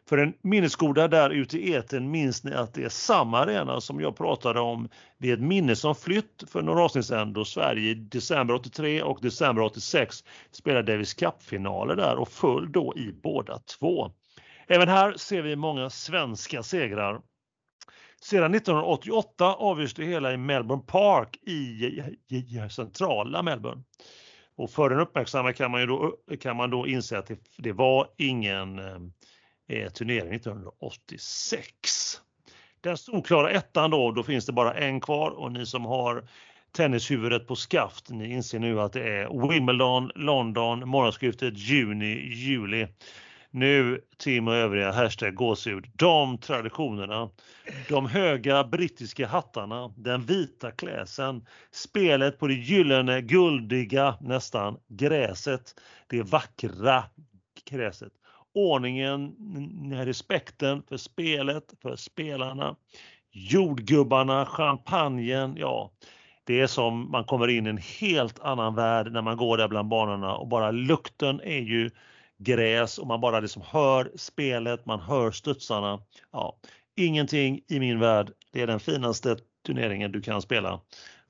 För 0.09 0.17
den 0.17 0.33
minnesgoda 0.43 1.09
där 1.09 1.31
ute 1.31 1.59
i 1.59 1.73
eten 1.73 2.11
minns 2.11 2.45
ni 2.45 2.55
att 2.55 2.75
det 2.75 2.85
är 2.85 2.89
samma 2.89 3.39
arena 3.39 3.81
som 3.81 4.01
jag 4.01 4.17
pratade 4.17 4.61
om 4.61 4.89
vid 5.19 5.33
ett 5.33 5.41
minne 5.41 5.77
som 5.77 5.95
flytt 5.95 6.45
för 6.47 6.63
några 6.63 6.85
avsnitt 6.85 7.07
sedan 7.07 7.33
då 7.33 7.45
Sverige 7.45 7.91
i 7.91 7.95
december 7.95 8.55
83 8.55 9.03
och 9.03 9.19
december 9.23 9.63
86 9.63 10.25
spelade 10.51 10.93
Davis 10.93 11.15
Cup-finaler 11.15 11.97
där 11.97 12.17
och 12.17 12.29
föll 12.29 12.73
då 12.73 12.95
i 12.97 13.13
båda 13.23 13.59
två. 13.59 14.11
Även 14.71 14.89
här 14.89 15.13
ser 15.17 15.43
vi 15.43 15.57
många 15.57 15.91
svenska 15.91 16.63
segrar. 16.63 17.21
Sedan 18.21 18.55
1988 18.55 19.55
avgörs 19.55 19.95
det 19.95 20.05
hela 20.05 20.33
i 20.33 20.37
Melbourne 20.37 20.83
Park 20.87 21.37
i, 21.43 21.53
i 22.29 22.69
centrala 22.71 23.43
Melbourne. 23.43 23.83
Och 24.57 24.71
för 24.71 24.91
den 24.91 25.01
uppmärksamma 25.01 25.53
kan 25.53 25.71
man, 25.71 25.81
ju 25.81 25.87
då, 25.87 26.17
kan 26.41 26.57
man 26.57 26.71
då 26.71 26.87
inse 26.87 27.19
att 27.19 27.27
det, 27.27 27.39
det 27.59 27.73
var 27.73 28.09
ingen 28.17 28.79
eh, 28.79 28.97
eh 29.69 29.91
turnering 29.91 30.35
1986. 30.35 32.21
Den 32.81 32.97
solklara 32.97 33.51
ettan 33.51 33.91
då, 33.91 34.13
då 34.13 34.23
finns 34.23 34.47
det 34.47 34.53
bara 34.53 34.75
en 34.75 35.01
kvar 35.01 35.31
och 35.31 35.53
ni 35.53 35.67
som 35.67 35.85
har 35.85 36.29
tennishuvudet 36.73 37.47
på 37.47 37.57
skaft, 37.57 38.11
ni 38.11 38.33
inser 38.33 38.59
nu 38.59 38.81
att 38.81 38.93
det 38.93 39.09
är 39.09 39.49
Wimbledon, 39.49 40.11
London, 40.15 40.89
morgonskiftet 40.89 41.59
juni, 41.59 42.35
juli 42.35 42.89
nu 43.59 44.01
Tim 44.17 44.49
och 44.49 44.55
övriga 44.55 44.93
hashtag 44.93 45.35
gåshud. 45.35 45.87
De 45.93 46.39
traditionerna, 46.39 47.31
de 47.89 48.07
höga 48.07 48.65
brittiska 48.65 49.27
hattarna, 49.27 49.93
den 49.97 50.23
vita 50.23 50.71
kläsen, 50.71 51.47
spelet 51.71 52.39
på 52.39 52.47
det 52.47 52.55
gyllene, 52.55 53.21
guldiga 53.21 54.17
nästan 54.21 54.79
gräset, 54.89 55.75
det 56.07 56.23
vackra 56.23 57.05
gräset. 57.71 58.13
Ordningen, 58.55 59.35
respekten 60.05 60.83
för 60.89 60.97
spelet, 60.97 61.65
för 61.83 61.97
spelarna, 61.97 62.77
jordgubbarna, 63.31 64.47
champagnen, 64.47 65.57
ja. 65.57 65.91
Det 66.45 66.61
är 66.61 66.67
som 66.67 67.11
man 67.11 67.25
kommer 67.25 67.49
in 67.49 67.67
i 67.67 67.71
en 67.71 67.79
helt 68.01 68.41
annan 68.41 68.75
värld 68.75 69.13
när 69.13 69.23
man 69.23 69.37
går 69.37 69.57
där 69.57 69.69
bland 69.69 69.89
banorna 69.89 70.37
och 70.37 70.49
bara 70.49 70.71
lukten 70.71 71.41
är 71.41 71.61
ju 71.61 71.91
gräs 72.39 72.99
och 72.99 73.07
man 73.07 73.21
bara 73.21 73.41
liksom 73.41 73.63
hör 73.67 74.13
spelet, 74.17 74.87
man 74.87 75.01
hör 75.01 75.31
studsarna. 75.31 76.03
Ja, 76.33 76.61
ingenting 76.97 77.61
i 77.69 77.81
min 77.81 77.99
värld. 77.99 78.33
Det 78.53 78.61
är 78.61 78.67
den 78.67 78.81
finaste 78.81 79.37
turneringen 79.67 80.13
du 80.13 80.23
kan 80.23 80.43
spela. 80.43 80.81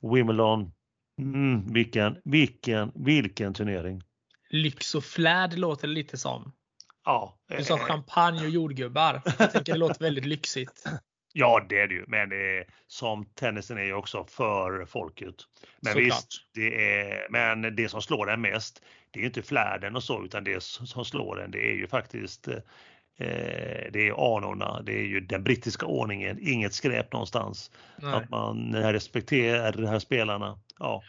Wimbledon, 0.00 0.72
mm, 1.20 1.72
vilken, 1.72 2.16
vilken, 2.24 2.92
vilken 2.94 3.54
turnering. 3.54 4.02
Lyx 4.50 4.94
och 4.94 5.04
flärd 5.04 5.58
låter 5.58 5.88
det 5.88 5.94
lite 5.94 6.18
som. 6.18 6.52
Ja. 7.04 7.38
Du 7.56 7.64
sa 7.64 7.78
champagne 7.78 8.40
och 8.44 8.50
jordgubbar. 8.50 9.22
Jag 9.38 9.52
tänker 9.52 9.72
det 9.72 9.78
låter 9.78 10.00
väldigt 10.00 10.26
lyxigt. 10.26 10.84
Ja, 11.32 11.66
det 11.68 11.80
är 11.80 11.88
det 11.88 11.94
ju, 11.94 12.04
men 12.08 12.28
det 12.28 12.58
är, 12.58 12.66
som 12.86 13.24
tennisen 13.24 13.78
är 13.78 13.84
ju 13.84 13.92
också 13.92 14.24
för 14.24 14.84
folket. 14.84 15.34
Men 15.80 15.92
Såklart. 15.92 16.06
visst, 16.06 16.28
det 16.54 17.00
är, 17.00 17.26
men 17.30 17.76
det 17.76 17.88
som 17.88 18.02
slår 18.02 18.26
den 18.26 18.40
mest, 18.40 18.82
det 19.10 19.20
är 19.20 19.24
inte 19.24 19.42
flärden 19.42 19.96
och 19.96 20.02
så, 20.02 20.24
utan 20.24 20.44
det 20.44 20.62
som 20.62 21.04
slår 21.04 21.36
den, 21.36 21.50
det 21.50 21.70
är 21.70 21.74
ju 21.74 21.86
faktiskt 21.86 22.48
eh, 22.48 22.58
det 23.92 24.08
är 24.08 24.36
anorna, 24.36 24.82
det 24.82 24.92
är 24.92 25.04
ju 25.04 25.20
den 25.20 25.44
brittiska 25.44 25.86
ordningen, 25.86 26.38
inget 26.40 26.74
skräp 26.74 27.12
någonstans. 27.12 27.70
Nej. 27.98 28.14
Att 28.14 28.30
man 28.30 28.74
respekterar 28.74 29.72
de 29.72 29.86
här 29.86 29.98
spelarna. 29.98 30.58
Ja. 30.78 31.02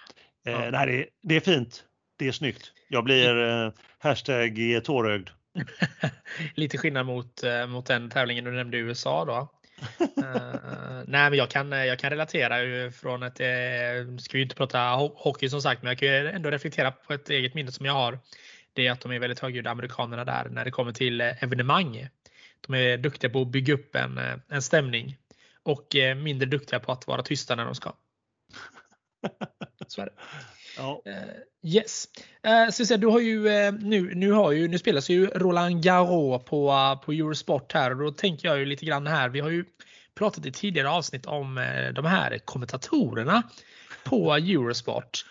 Eh, 0.45 0.51
Ja. 0.51 0.69
Nej, 0.71 0.87
det, 0.87 1.05
det 1.21 1.35
är 1.35 1.39
fint, 1.39 1.83
det 2.17 2.27
är 2.27 2.31
snyggt. 2.31 2.71
Jag 2.89 3.03
blir 3.03 3.47
eh, 3.47 3.71
hashtag 3.99 4.59
tårögd. 4.83 5.29
Lite 6.55 6.77
skillnad 6.77 7.05
mot, 7.05 7.43
eh, 7.43 7.67
mot 7.67 7.85
den 7.85 8.09
tävlingen 8.09 8.45
du 8.45 8.51
nämnde 8.51 8.77
i 8.77 8.79
USA 8.79 9.25
då. 9.25 9.58
Eh, 9.99 11.03
nej, 11.07 11.29
men 11.29 11.33
jag 11.33 11.49
kan, 11.49 11.71
jag 11.71 11.99
kan 11.99 12.09
relatera 12.09 12.63
ju 12.63 12.91
från 12.91 13.23
ett, 13.23 13.39
uh, 13.39 14.17
ska 14.17 14.37
vi 14.37 14.43
inte 14.43 14.55
prata 14.55 14.77
ho- 14.77 15.13
hockey 15.15 15.49
som 15.49 15.61
sagt, 15.61 15.81
men 15.81 15.89
jag 15.89 15.97
kan 15.97 16.07
ju 16.07 16.29
ändå 16.29 16.49
reflektera 16.49 16.91
på 16.91 17.13
ett 17.13 17.29
eget 17.29 17.53
minne 17.53 17.71
som 17.71 17.85
jag 17.85 17.93
har. 17.93 18.19
Det 18.73 18.87
är 18.87 18.91
att 18.91 19.01
de 19.01 19.11
är 19.11 19.19
väldigt 19.19 19.39
högljudda 19.39 19.69
amerikanerna 19.69 20.25
där 20.25 20.49
när 20.49 20.65
det 20.65 20.71
kommer 20.71 20.91
till 20.91 21.21
eh, 21.21 21.43
evenemang. 21.43 22.07
De 22.67 22.75
är 22.75 22.97
duktiga 22.97 23.29
på 23.29 23.41
att 23.41 23.47
bygga 23.47 23.73
upp 23.73 23.95
en, 23.95 24.17
eh, 24.17 24.35
en 24.49 24.61
stämning 24.61 25.17
och 25.63 25.95
eh, 25.95 26.15
mindre 26.15 26.45
duktiga 26.45 26.79
på 26.79 26.91
att 26.91 27.07
vara 27.07 27.23
tysta 27.23 27.55
när 27.55 27.65
de 27.65 27.75
ska. 27.75 27.93
Så 29.87 30.01
är 30.01 30.05
det. 30.05 30.13
Ja. 30.79 31.01
Eh, 31.05 31.73
yes. 31.73 32.07
Uh, 32.47 32.71
så, 32.71 32.85
säga, 32.85 32.97
du 32.97 33.07
har 33.07 33.19
ju, 33.19 33.47
eh, 33.47 33.73
nu, 33.73 34.15
nu, 34.15 34.31
har 34.31 34.51
ju, 34.51 34.67
nu 34.67 34.77
spelas 34.77 35.09
ju 35.09 35.25
Roland 35.25 35.83
Garros 35.83 36.45
på, 36.45 36.99
på 37.05 37.11
Eurosport 37.11 37.73
här 37.73 37.91
och 37.91 37.97
då 37.97 38.11
tänker 38.11 38.47
jag 38.47 38.59
ju 38.59 38.65
lite 38.65 38.85
grann 38.85 39.07
här. 39.07 39.29
Vi 39.29 39.39
har 39.39 39.49
ju 39.49 39.65
pratat 40.15 40.45
i 40.45 40.51
tidigare 40.51 40.89
avsnitt 40.89 41.25
om 41.25 41.55
de 41.95 42.05
här 42.05 42.37
kommentatorerna 42.37 43.43
på 44.03 44.33
Eurosport. 44.33 45.25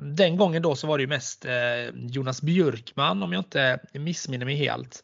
Den 0.00 0.36
gången 0.36 0.62
då 0.62 0.76
så 0.76 0.86
var 0.86 0.98
det 0.98 1.02
ju 1.02 1.08
mest 1.08 1.46
Jonas 1.94 2.42
Björkman 2.42 3.22
om 3.22 3.32
jag 3.32 3.40
inte 3.40 3.78
missminner 3.92 4.46
mig 4.46 4.56
helt. 4.56 5.02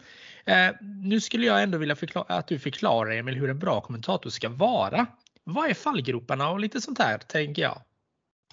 Nu 0.81 1.21
skulle 1.21 1.47
jag 1.47 1.63
ändå 1.63 1.79
vilja 1.79 1.97
förklara, 1.97 2.27
att 2.29 2.49
du 2.49 2.59
förklarar 2.59 3.11
Emil 3.11 3.35
hur 3.35 3.51
en 3.51 3.59
bra 3.59 3.81
kommentator 3.81 4.31
ska 4.31 4.49
vara. 4.49 5.07
Vad 5.45 5.71
är 5.71 5.75
fallgroparna 5.75 6.51
och 6.51 6.61
lite 6.61 6.81
sånt 6.81 6.99
här 6.99 7.19
tänker 7.19 7.63
jag. 7.63 7.83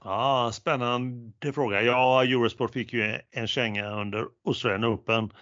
Ja, 0.04 0.52
spännande 0.54 1.54
fråga. 1.54 1.82
Ja, 1.82 2.24
Eurosport 2.24 2.74
fick 2.74 2.94
ju 2.94 3.20
en 3.32 3.48
känga 3.48 3.90
under 3.90 4.26
Australian 4.46 4.86
Open. 4.86 5.34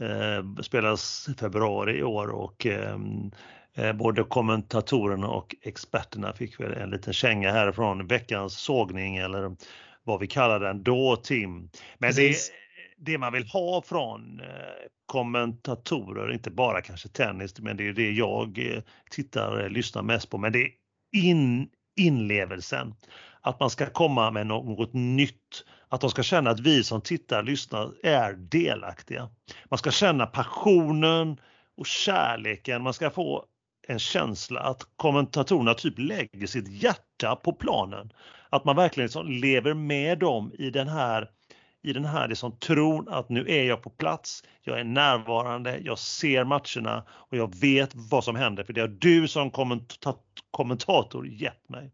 Eh, 0.00 0.62
spelas 0.62 1.28
i 1.28 1.34
februari 1.34 1.98
i 1.98 2.02
år 2.02 2.28
och 2.28 2.66
ehm, 2.66 3.30
eh, 3.74 3.92
både 3.92 4.24
kommentatorerna 4.24 5.28
och 5.28 5.56
experterna 5.62 6.32
fick 6.32 6.60
väl 6.60 6.72
en 6.72 6.90
liten 6.90 7.12
känga 7.12 7.52
härifrån 7.52 8.06
veckans 8.06 8.58
sågning 8.58 9.16
eller 9.16 9.56
vad 10.04 10.20
vi 10.20 10.26
kallar 10.26 10.60
den 10.60 10.82
då 10.82 11.16
Tim. 11.16 11.70
Men 11.98 12.14
det, 12.14 12.36
det 12.96 13.18
man 13.18 13.32
vill 13.32 13.46
ha 13.46 13.82
från 13.82 14.40
eh, 14.40 14.46
kommentatorer, 15.06 16.32
inte 16.32 16.50
bara 16.50 16.80
kanske 16.80 17.08
tennis, 17.08 17.60
men 17.60 17.76
det 17.76 17.88
är 17.88 17.92
det 17.92 18.10
jag 18.10 18.58
eh, 18.58 18.82
tittar, 19.10 19.64
eh, 19.64 19.68
lyssnar 19.68 20.02
mest 20.02 20.30
på, 20.30 20.38
men 20.38 20.52
det 20.52 20.62
är 20.62 20.70
in, 21.12 21.68
inlevelsen. 21.96 22.94
Att 23.46 23.60
man 23.60 23.70
ska 23.70 23.86
komma 23.86 24.30
med 24.30 24.46
något 24.46 24.92
nytt. 24.92 25.64
Att 25.88 26.00
de 26.00 26.10
ska 26.10 26.22
känna 26.22 26.50
att 26.50 26.60
vi 26.60 26.84
som 26.84 27.00
tittar 27.00 27.38
och 27.38 27.44
lyssnar 27.44 27.92
är 28.02 28.32
delaktiga. 28.32 29.28
Man 29.70 29.78
ska 29.78 29.90
känna 29.90 30.26
passionen 30.26 31.40
och 31.76 31.86
kärleken. 31.86 32.82
Man 32.82 32.92
ska 32.92 33.10
få 33.10 33.44
en 33.88 33.98
känsla 33.98 34.60
att 34.60 34.82
kommentatorerna 34.96 35.74
typ 35.74 35.98
lägger 35.98 36.46
sitt 36.46 36.68
hjärta 36.82 37.36
på 37.36 37.52
planen. 37.52 38.12
Att 38.50 38.64
man 38.64 38.76
verkligen 38.76 39.04
liksom 39.04 39.30
lever 39.30 39.74
med 39.74 40.18
dem 40.18 40.52
i 40.58 40.70
den 40.70 40.88
här 40.88 41.30
i 41.82 41.92
den 41.92 42.04
här 42.04 42.28
liksom 42.28 42.52
tron 42.52 43.08
att 43.08 43.28
nu 43.28 43.44
är 43.48 43.64
jag 43.64 43.82
på 43.82 43.90
plats, 43.90 44.44
jag 44.62 44.80
är 44.80 44.84
närvarande, 44.84 45.78
jag 45.78 45.98
ser 45.98 46.44
matcherna 46.44 47.04
och 47.10 47.36
jag 47.36 47.54
vet 47.56 47.90
vad 47.94 48.24
som 48.24 48.36
händer 48.36 48.64
för 48.64 48.72
det 48.72 48.80
har 48.80 48.88
du 48.88 49.28
som 49.28 49.50
kommentator 50.50 51.26
gett 51.26 51.68
mig. 51.68 51.90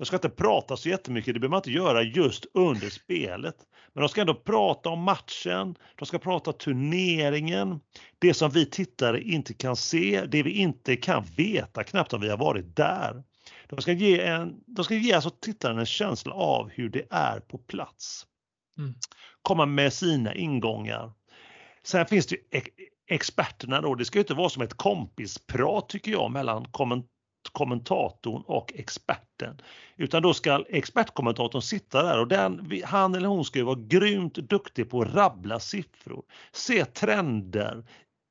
De 0.00 0.06
ska 0.06 0.16
inte 0.16 0.28
prata 0.28 0.76
så 0.76 0.88
jättemycket, 0.88 1.34
det 1.34 1.40
behöver 1.40 1.50
man 1.50 1.58
inte 1.58 1.70
göra 1.70 2.02
just 2.02 2.46
under 2.54 2.90
spelet. 2.90 3.56
Men 3.92 4.00
de 4.00 4.08
ska 4.08 4.20
ändå 4.20 4.34
prata 4.34 4.88
om 4.88 5.02
matchen, 5.02 5.74
de 5.96 6.06
ska 6.06 6.18
prata 6.18 6.52
turneringen, 6.52 7.80
det 8.18 8.34
som 8.34 8.50
vi 8.50 8.66
tittare 8.66 9.22
inte 9.22 9.54
kan 9.54 9.76
se, 9.76 10.24
det 10.26 10.42
vi 10.42 10.50
inte 10.50 10.96
kan 10.96 11.24
veta 11.36 11.84
knappt 11.84 12.12
om 12.12 12.20
vi 12.20 12.28
har 12.28 12.36
varit 12.36 12.76
där. 12.76 13.22
De 13.68 13.80
ska 13.82 13.92
ge, 13.92 14.20
en, 14.20 14.60
de 14.66 14.84
ska 14.84 14.94
ge 14.94 15.12
alltså 15.12 15.30
tittaren 15.30 15.78
en 15.78 15.86
känsla 15.86 16.34
av 16.34 16.70
hur 16.70 16.88
det 16.88 17.06
är 17.10 17.40
på 17.40 17.58
plats. 17.58 18.26
Mm. 18.78 18.94
Komma 19.42 19.66
med 19.66 19.92
sina 19.92 20.34
ingångar. 20.34 21.12
Sen 21.82 22.06
finns 22.06 22.26
det 22.26 22.36
ex- 22.50 22.70
experterna 23.10 23.80
då, 23.80 23.94
det 23.94 24.04
ska 24.04 24.18
ju 24.18 24.22
inte 24.22 24.34
vara 24.34 24.48
som 24.48 24.62
ett 24.62 24.74
kompisprat 24.74 25.88
tycker 25.88 26.12
jag 26.12 26.30
mellan 26.30 26.64
komment 26.64 27.06
kommentatorn 27.52 28.42
och 28.46 28.72
experten. 28.74 29.60
Utan 29.96 30.22
då 30.22 30.34
ska 30.34 30.64
expertkommentatorn 30.68 31.62
sitta 31.62 32.02
där 32.02 32.20
och 32.20 32.28
den, 32.28 32.82
han 32.84 33.14
eller 33.14 33.28
hon 33.28 33.44
ska 33.44 33.58
ju 33.58 33.64
vara 33.64 33.80
grymt 33.80 34.34
duktig 34.34 34.90
på 34.90 35.02
att 35.02 35.14
rabbla 35.14 35.60
siffror, 35.60 36.22
se 36.52 36.84
trender 36.84 37.84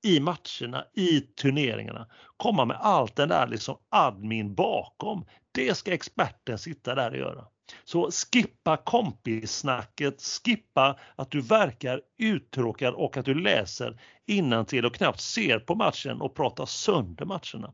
i 0.03 0.19
matcherna, 0.19 0.85
i 0.93 1.21
turneringarna, 1.21 2.07
komma 2.37 2.65
med 2.65 2.77
allt 2.81 3.15
den 3.15 3.29
där 3.29 3.47
liksom 3.47 3.77
admin 3.89 4.55
bakom. 4.55 5.25
Det 5.51 5.77
ska 5.77 5.93
experten 5.93 6.57
sitta 6.57 6.95
där 6.95 7.11
och 7.11 7.17
göra. 7.17 7.45
Så 7.83 8.11
skippa 8.11 8.77
kompissnacket, 8.77 10.21
skippa 10.21 10.99
att 11.15 11.31
du 11.31 11.41
verkar 11.41 12.01
uttråkad 12.17 12.93
och 12.93 13.17
att 13.17 13.25
du 13.25 13.33
läser 13.33 14.01
innantill 14.25 14.85
och 14.85 14.95
knappt 14.95 15.21
ser 15.21 15.59
på 15.59 15.75
matchen 15.75 16.21
och 16.21 16.35
pratar 16.35 16.65
sönder 16.65 17.25
matcherna. 17.25 17.73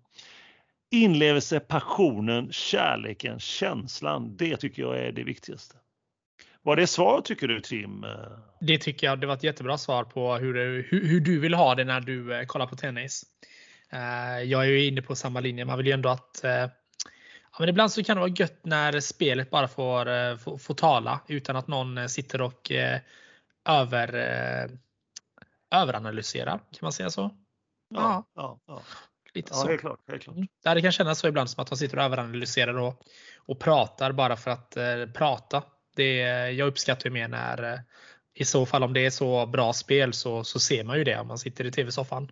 Inlevelse, 0.91 1.59
passionen, 1.59 2.51
kärleken, 2.51 3.39
känslan, 3.39 4.37
det 4.37 4.57
tycker 4.57 4.81
jag 4.81 4.97
är 4.99 5.11
det 5.11 5.23
viktigaste. 5.23 5.75
Var 6.61 6.75
det 6.75 6.87
svar 6.87 7.21
tycker 7.21 7.47
du 7.47 7.61
Tim? 7.61 8.05
Det 8.61 8.77
tycker 8.77 9.07
jag 9.07 9.19
det 9.19 9.27
var 9.27 9.33
ett 9.33 9.43
jättebra 9.43 9.77
svar 9.77 10.03
på 10.03 10.35
hur, 10.35 10.53
du- 10.53 10.87
hur, 10.89 11.07
hur 11.07 11.19
du 11.19 11.39
vill 11.39 11.53
ha 11.53 11.75
det 11.75 11.83
när 11.83 12.01
du 12.01 12.35
eh, 12.35 12.45
kollar 12.45 12.67
på 12.67 12.75
tennis. 12.75 13.23
Eh, 13.91 14.39
Jag 14.43 14.61
är 14.65 14.69
ju 14.69 14.85
inne 14.85 15.01
på 15.01 15.15
samma 15.15 15.39
linje. 15.39 15.65
Man 15.65 15.77
vill 15.77 15.87
ju 15.87 15.91
ändå 15.93 16.09
att 16.09 16.43
eh, 16.43 16.51
ja, 16.51 17.59
men 17.59 17.69
ibland 17.69 17.91
så 17.91 18.03
kan 18.03 18.15
det 18.17 18.21
vara 18.21 18.33
gött 18.37 18.59
när 18.65 18.99
spelet 18.99 19.49
bara 19.49 19.67
får, 19.67 20.37
får, 20.37 20.57
får 20.57 20.73
tala 20.73 21.19
utan 21.27 21.55
att 21.55 21.67
någon 21.67 22.09
sitter 22.09 22.41
och 22.41 22.71
eh, 22.71 22.99
över, 23.69 24.13
eh, 24.13 24.69
överanalyserar. 25.81 26.57
Kan 26.57 26.79
man 26.81 26.91
säga 26.93 27.09
så? 27.09 27.29
Ja, 27.89 28.25
ja, 28.35 28.59
ja. 28.67 28.81
Lite 29.35 29.49
ja 29.51 29.61
så. 29.61 29.67
helt 29.67 29.81
klart. 29.81 29.99
Helt 30.07 30.23
klart. 30.23 30.35
Mm. 30.35 30.47
Ja, 30.63 30.73
det 30.73 30.81
kan 30.81 30.91
kännas 30.91 31.19
så 31.19 31.27
ibland 31.27 31.49
som 31.49 31.61
att 31.61 31.67
de 31.67 31.77
sitter 31.77 31.97
och 31.97 32.03
överanalyserar 32.03 32.77
och, 32.77 33.01
och 33.37 33.59
pratar 33.59 34.11
bara 34.11 34.35
för 34.35 34.51
att 34.51 34.77
eh, 34.77 35.05
prata. 35.13 35.63
Det, 35.95 36.17
jag 36.51 36.67
uppskattar 36.67 37.09
ju 37.09 37.13
mer 37.13 37.27
när 37.27 37.73
eh, 37.73 37.79
i 38.33 38.45
så 38.45 38.65
fall 38.65 38.83
om 38.83 38.93
det 38.93 39.05
är 39.05 39.09
så 39.09 39.45
bra 39.45 39.73
spel 39.73 40.13
så, 40.13 40.43
så 40.43 40.59
ser 40.59 40.83
man 40.83 40.97
ju 40.97 41.03
det 41.03 41.19
om 41.19 41.27
man 41.27 41.37
sitter 41.37 41.65
i 41.65 41.71
tv-soffan. 41.71 42.31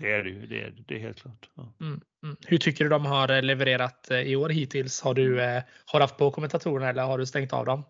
Det 0.00 0.12
är 0.12 0.24
det 0.24 0.30
ju, 0.30 0.46
det 0.46 0.60
är, 0.60 0.74
det 0.88 0.94
är 0.94 0.98
helt 0.98 1.22
klart. 1.22 1.50
Ja. 1.54 1.72
Mm. 1.80 2.00
Mm. 2.22 2.36
Hur 2.46 2.58
tycker 2.58 2.84
du 2.84 2.90
de 2.90 3.06
har 3.06 3.30
eh, 3.30 3.42
levererat 3.42 4.10
eh, 4.10 4.20
i 4.20 4.36
år 4.36 4.48
hittills? 4.48 5.00
Har 5.00 5.14
du 5.14 5.42
eh, 5.42 5.62
har 5.84 5.98
du 5.98 6.02
haft 6.02 6.16
på 6.16 6.30
kommentatorerna 6.30 6.88
eller 6.88 7.02
har 7.02 7.18
du 7.18 7.26
stängt 7.26 7.52
av 7.52 7.66
dem? 7.66 7.84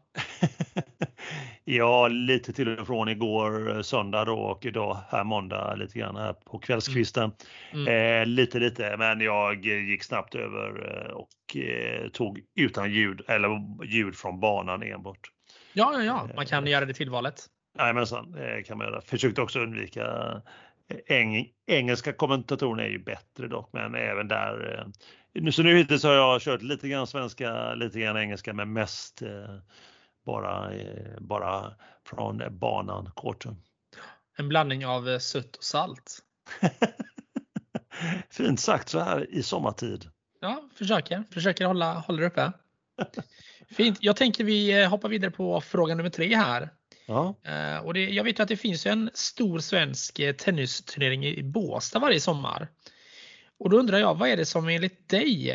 ja, 1.64 2.08
lite 2.08 2.52
till 2.52 2.78
och 2.78 2.86
från 2.86 3.08
igår 3.08 3.76
eh, 3.76 3.82
söndag 3.82 4.24
då 4.24 4.38
och 4.38 4.66
idag 4.66 4.98
här 5.10 5.24
måndag 5.24 5.74
lite 5.74 5.98
grann 5.98 6.16
här 6.16 6.32
på 6.32 6.58
kvällskvisten. 6.58 7.32
Mm. 7.72 7.88
Eh, 7.88 8.26
lite 8.26 8.58
lite, 8.58 8.96
men 8.96 9.20
jag 9.20 9.64
gick 9.66 10.04
snabbt 10.04 10.34
över 10.34 10.92
eh, 11.06 11.12
och 11.12 11.56
eh, 11.56 12.08
tog 12.08 12.40
utan 12.56 12.92
ljud 12.92 13.22
eller 13.28 13.48
ljud 13.84 14.16
från 14.16 14.40
banan 14.40 14.82
enbart. 14.82 15.30
Ja, 15.72 15.92
ja, 15.92 16.02
ja, 16.02 16.28
man 16.36 16.46
kan 16.46 16.64
Eh. 16.64 16.70
göra 16.70 16.84
det 16.84 16.94
tillvalet. 16.94 17.46
Jajamensan, 17.78 18.32
det 18.32 18.62
kan 18.62 18.78
man 18.78 18.86
göra. 18.86 19.00
Försökte 19.00 19.42
också 19.42 19.60
undvika 19.60 20.06
eng, 21.06 21.46
engelska 21.66 22.12
kommentatorerna 22.12 22.82
är 22.82 22.88
ju 22.88 22.98
bättre 22.98 23.48
dock, 23.48 23.70
men 23.72 23.94
även 23.94 24.28
där. 24.28 24.84
Eh, 25.34 25.50
så 25.50 25.62
nu 25.62 25.76
hittills 25.76 26.04
har 26.04 26.12
jag 26.12 26.40
kört 26.40 26.62
lite 26.62 26.88
grann 26.88 27.06
svenska, 27.06 27.74
lite 27.74 28.00
grann 28.00 28.16
engelska, 28.16 28.52
men 28.52 28.72
mest 28.72 29.22
eh, 29.22 29.56
bara, 30.30 30.74
eh, 30.74 31.20
bara 31.20 31.74
från 32.06 32.58
banan, 32.58 33.10
korten. 33.14 33.56
En 34.38 34.48
blandning 34.48 34.86
av 34.86 35.18
sött 35.18 35.56
och 35.56 35.64
salt. 35.64 36.18
Fint 38.30 38.60
sagt 38.60 38.88
så 38.88 38.98
här 38.98 39.34
i 39.34 39.42
sommartid. 39.42 40.10
Ja, 40.40 40.68
försöker. 40.74 41.24
Försöker 41.30 41.64
hålla, 41.64 41.94
hålla 41.94 42.20
det 42.20 42.26
uppe. 42.26 42.52
Fint. 43.70 43.98
Jag 44.00 44.16
tänker 44.16 44.44
vi 44.44 44.84
hoppar 44.84 45.08
vidare 45.08 45.30
på 45.30 45.60
fråga 45.60 45.94
nummer 45.94 46.10
tre 46.10 46.36
här. 46.36 46.70
Ja. 47.06 47.34
Och 47.84 47.94
det, 47.94 48.08
jag 48.08 48.24
vet 48.24 48.40
att 48.40 48.48
det 48.48 48.56
finns 48.56 48.86
en 48.86 49.10
stor 49.14 49.58
svensk 49.58 50.18
eh, 50.18 50.34
tennisturnering 50.34 51.26
i 51.26 51.42
Båstad 51.42 51.98
varje 51.98 52.20
sommar. 52.20 52.68
Och 53.60 53.70
då 53.70 53.78
undrar 53.78 53.98
jag, 53.98 54.18
vad 54.18 54.28
är 54.28 54.36
det 54.36 54.46
som 54.46 54.68
enligt 54.68 55.08
dig, 55.08 55.50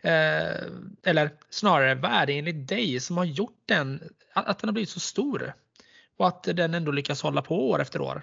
eh, 0.00 0.64
eller 1.04 1.30
snarare, 1.50 1.94
vad 1.94 2.10
är 2.10 2.26
det 2.26 2.38
enligt 2.38 2.68
dig 2.68 3.00
som 3.00 3.16
har 3.16 3.24
gjort 3.24 3.62
den, 3.66 4.02
att, 4.34 4.46
att 4.46 4.58
den 4.58 4.68
har 4.68 4.72
blivit 4.72 4.88
så 4.88 5.00
stor? 5.00 5.54
Och 6.16 6.28
att 6.28 6.42
den 6.42 6.74
ändå 6.74 6.92
lyckas 6.92 7.22
hålla 7.22 7.42
på 7.42 7.70
år 7.70 7.80
efter 7.80 8.00
år? 8.00 8.22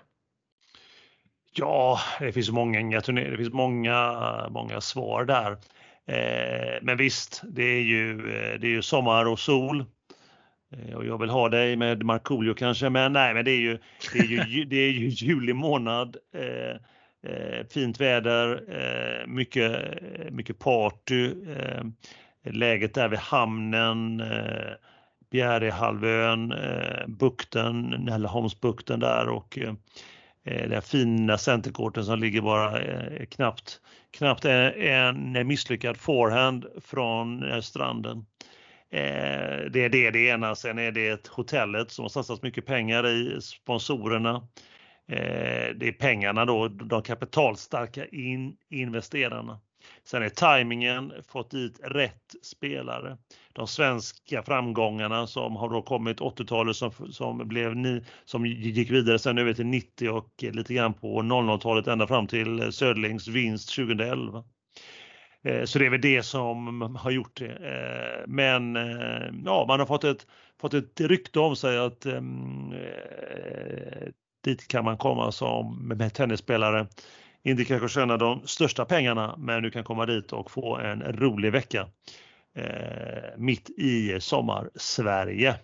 Ja, 1.54 2.00
det 2.20 2.32
finns 2.32 2.50
många 2.50 3.02
det 3.02 3.38
finns 3.38 3.54
många, 3.54 4.48
många 4.50 4.82
svar 4.82 5.26
där. 5.26 5.52
Eh, 6.06 6.80
men 6.82 6.98
visst, 6.98 7.42
det 7.44 7.64
är 7.64 7.82
ju, 7.82 8.12
eh, 8.12 8.60
det 8.60 8.68
är 8.68 8.72
ju 8.72 8.82
sommar 8.82 9.26
och 9.26 9.40
sol. 9.40 9.86
Eh, 10.72 10.96
och 10.96 11.06
jag 11.06 11.18
vill 11.18 11.30
ha 11.30 11.50
dig 11.50 11.76
med 11.76 12.04
Markoolio 12.04 12.54
kanske, 12.54 12.90
men 12.90 13.14
nej, 13.14 13.34
men 13.34 13.46
det 13.46 13.52
är 13.52 13.60
ju, 13.60 13.80
det 14.14 14.20
är 14.20 14.46
ju, 14.46 14.66
det 14.66 14.78
är 14.78 14.92
ju 14.92 15.08
juli 15.08 15.54
månad. 15.54 16.18
Eh, 16.34 16.82
Eh, 17.24 17.66
fint 17.70 18.02
väder, 18.02 18.64
eh, 18.70 19.28
mycket, 19.28 19.94
mycket 20.32 20.60
party. 20.60 21.34
Eh, 21.58 21.84
läget 22.52 22.94
där 22.94 23.10
vid 23.10 23.20
hamnen, 23.20 24.20
eh, 24.20 24.74
Bjärehalvön, 25.32 26.52
eh, 26.52 27.08
bukten, 27.08 27.82
Nälleholmsbukten 27.90 29.00
där 29.00 29.30
och 29.30 29.58
eh, 29.58 29.74
eh 30.44 30.70
den 30.70 30.82
fina 30.82 31.38
centerkorten 31.38 32.06
som 32.06 32.20
ligger 32.20 32.42
bara 32.42 32.82
eh, 32.82 33.26
knappt, 33.26 33.82
knappt 34.12 34.46
en, 34.46 35.36
en 35.36 35.48
misslyckad 35.48 35.98
forehand 35.98 36.66
från 36.82 37.52
eh, 37.52 37.62
stranden. 37.62 38.26
Eh, 38.92 39.70
det 39.72 39.86
är 39.86 39.90
det, 39.90 40.12
det 40.12 40.28
ena. 40.28 40.56
Sen 40.56 40.80
är 40.80 40.92
det 40.92 41.28
hotellet 41.28 41.92
som 41.92 42.04
har 42.04 42.10
satsat 42.10 42.44
mycket 42.44 42.66
pengar 42.66 43.08
i, 43.08 43.42
sponsorerna. 43.42 44.48
Eh, 45.10 45.76
det 45.76 45.88
är 45.88 45.92
pengarna 45.92 46.46
då, 46.46 46.68
de 46.68 47.02
kapitalstarka 47.02 48.06
in, 48.06 48.56
investerarna. 48.70 49.60
Sen 50.04 50.24
är 50.24 50.30
tajmingen, 50.30 51.14
fått 51.28 51.52
dit 51.52 51.80
rätt 51.84 52.36
spelare. 52.44 53.18
De 53.54 53.68
svenska 53.68 54.44
framgångarna 54.44 55.28
som 55.28 55.56
har 55.56 55.70
då 55.70 55.82
kommit 55.82 56.20
80-talet 56.20 56.76
som, 56.76 56.92
som, 57.12 57.48
blev 57.48 57.76
ni, 57.76 58.04
som 58.26 58.46
gick 58.46 58.92
vidare 58.92 59.20
sen 59.20 59.38
över 59.38 59.54
till 59.54 59.66
90 59.66 60.10
och 60.10 60.30
lite 60.40 60.74
grann 60.74 60.94
på 60.94 61.22
00-talet 61.22 61.88
ända 61.88 62.08
fram 62.08 62.28
till 62.28 62.72
Söderlings 62.72 63.28
vinst 63.28 63.76
2011. 63.76 64.44
Eh, 65.44 65.64
så 65.64 65.80
det 65.80 65.86
är 65.86 65.90
väl 65.90 66.02
det 66.02 66.24
som 66.24 66.82
har 67.00 67.12
gjort 67.12 67.38
det. 67.40 67.52
Eh, 67.52 68.28
men 68.28 68.76
ja, 69.46 69.66
man 69.68 69.80
har 69.80 69.86
fått 69.86 70.04
ett, 70.04 70.28
fått 70.62 70.74
ett 70.74 71.02
rykte 71.02 71.40
om 71.40 71.56
sig 71.56 71.78
att 71.78 72.06
mm, 72.06 72.74
dit 74.42 74.68
kan 74.68 74.86
man 74.86 74.98
komma 74.98 75.32
som 75.32 75.88
med 75.88 76.14
tennisspelare. 76.14 76.88
Inte 77.44 77.66
kanske 77.66 77.90
tjäna 77.90 78.18
de 78.18 78.48
största 78.48 78.86
pengarna, 78.86 79.36
men 79.38 79.64
du 79.64 79.72
kan 79.72 79.84
komma 79.84 80.06
dit 80.06 80.34
och 80.34 80.52
få 80.52 80.78
en 80.78 81.04
rolig 81.04 81.52
vecka 81.52 81.88
eh, 82.56 83.38
mitt 83.38 83.70
i 83.70 84.18
sommar-Sverige. 84.20 85.56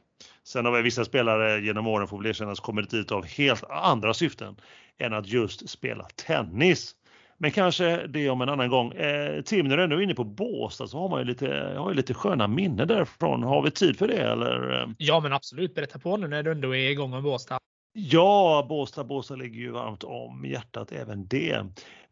Sen 0.43 0.65
har 0.65 0.71
vi 0.71 0.81
vissa 0.81 1.05
spelare 1.05 1.59
genom 1.61 1.87
åren, 1.87 2.07
får 2.07 2.21
vi 2.21 2.29
erkänna, 2.29 2.55
som 2.55 2.85
dit 2.91 3.11
av 3.11 3.25
helt 3.25 3.63
andra 3.69 4.13
syften 4.13 4.55
än 4.97 5.13
att 5.13 5.27
just 5.27 5.69
spela 5.69 6.03
tennis. 6.03 6.95
Men 7.37 7.51
kanske 7.51 8.07
det 8.07 8.29
om 8.29 8.41
en 8.41 8.49
annan 8.49 8.69
gång. 8.69 8.91
Eh, 8.91 9.41
Tim, 9.41 9.67
när 9.67 9.77
du 9.77 9.83
ändå 9.83 9.95
är 9.95 10.01
inne 10.01 10.15
på 10.15 10.23
Båstad 10.23 10.87
så 10.87 10.99
har 10.99 11.09
man 11.09 11.19
ju 11.19 11.25
lite, 11.25 11.75
har 11.77 11.89
ju 11.89 11.95
lite 11.95 12.13
sköna 12.13 12.47
minnen 12.47 12.87
därifrån. 12.87 13.43
Har 13.43 13.61
vi 13.61 13.71
tid 13.71 13.97
för 13.97 14.07
det 14.07 14.17
eller? 14.17 14.87
Ja, 14.97 15.19
men 15.19 15.33
absolut. 15.33 15.75
Berätta 15.75 15.99
på 15.99 16.17
nu 16.17 16.27
när 16.27 16.43
du 16.43 16.51
ändå 16.51 16.75
är 16.75 16.89
igång 16.89 17.11
med 17.11 17.23
Båstad. 17.23 17.59
Ja, 17.97 18.65
Båstad, 18.69 19.03
Båstad 19.03 19.35
ligger 19.35 19.59
ju 19.59 19.71
varmt 19.71 20.03
om 20.03 20.45
hjärtat 20.45 20.91
även 20.91 21.27
det. 21.27 21.65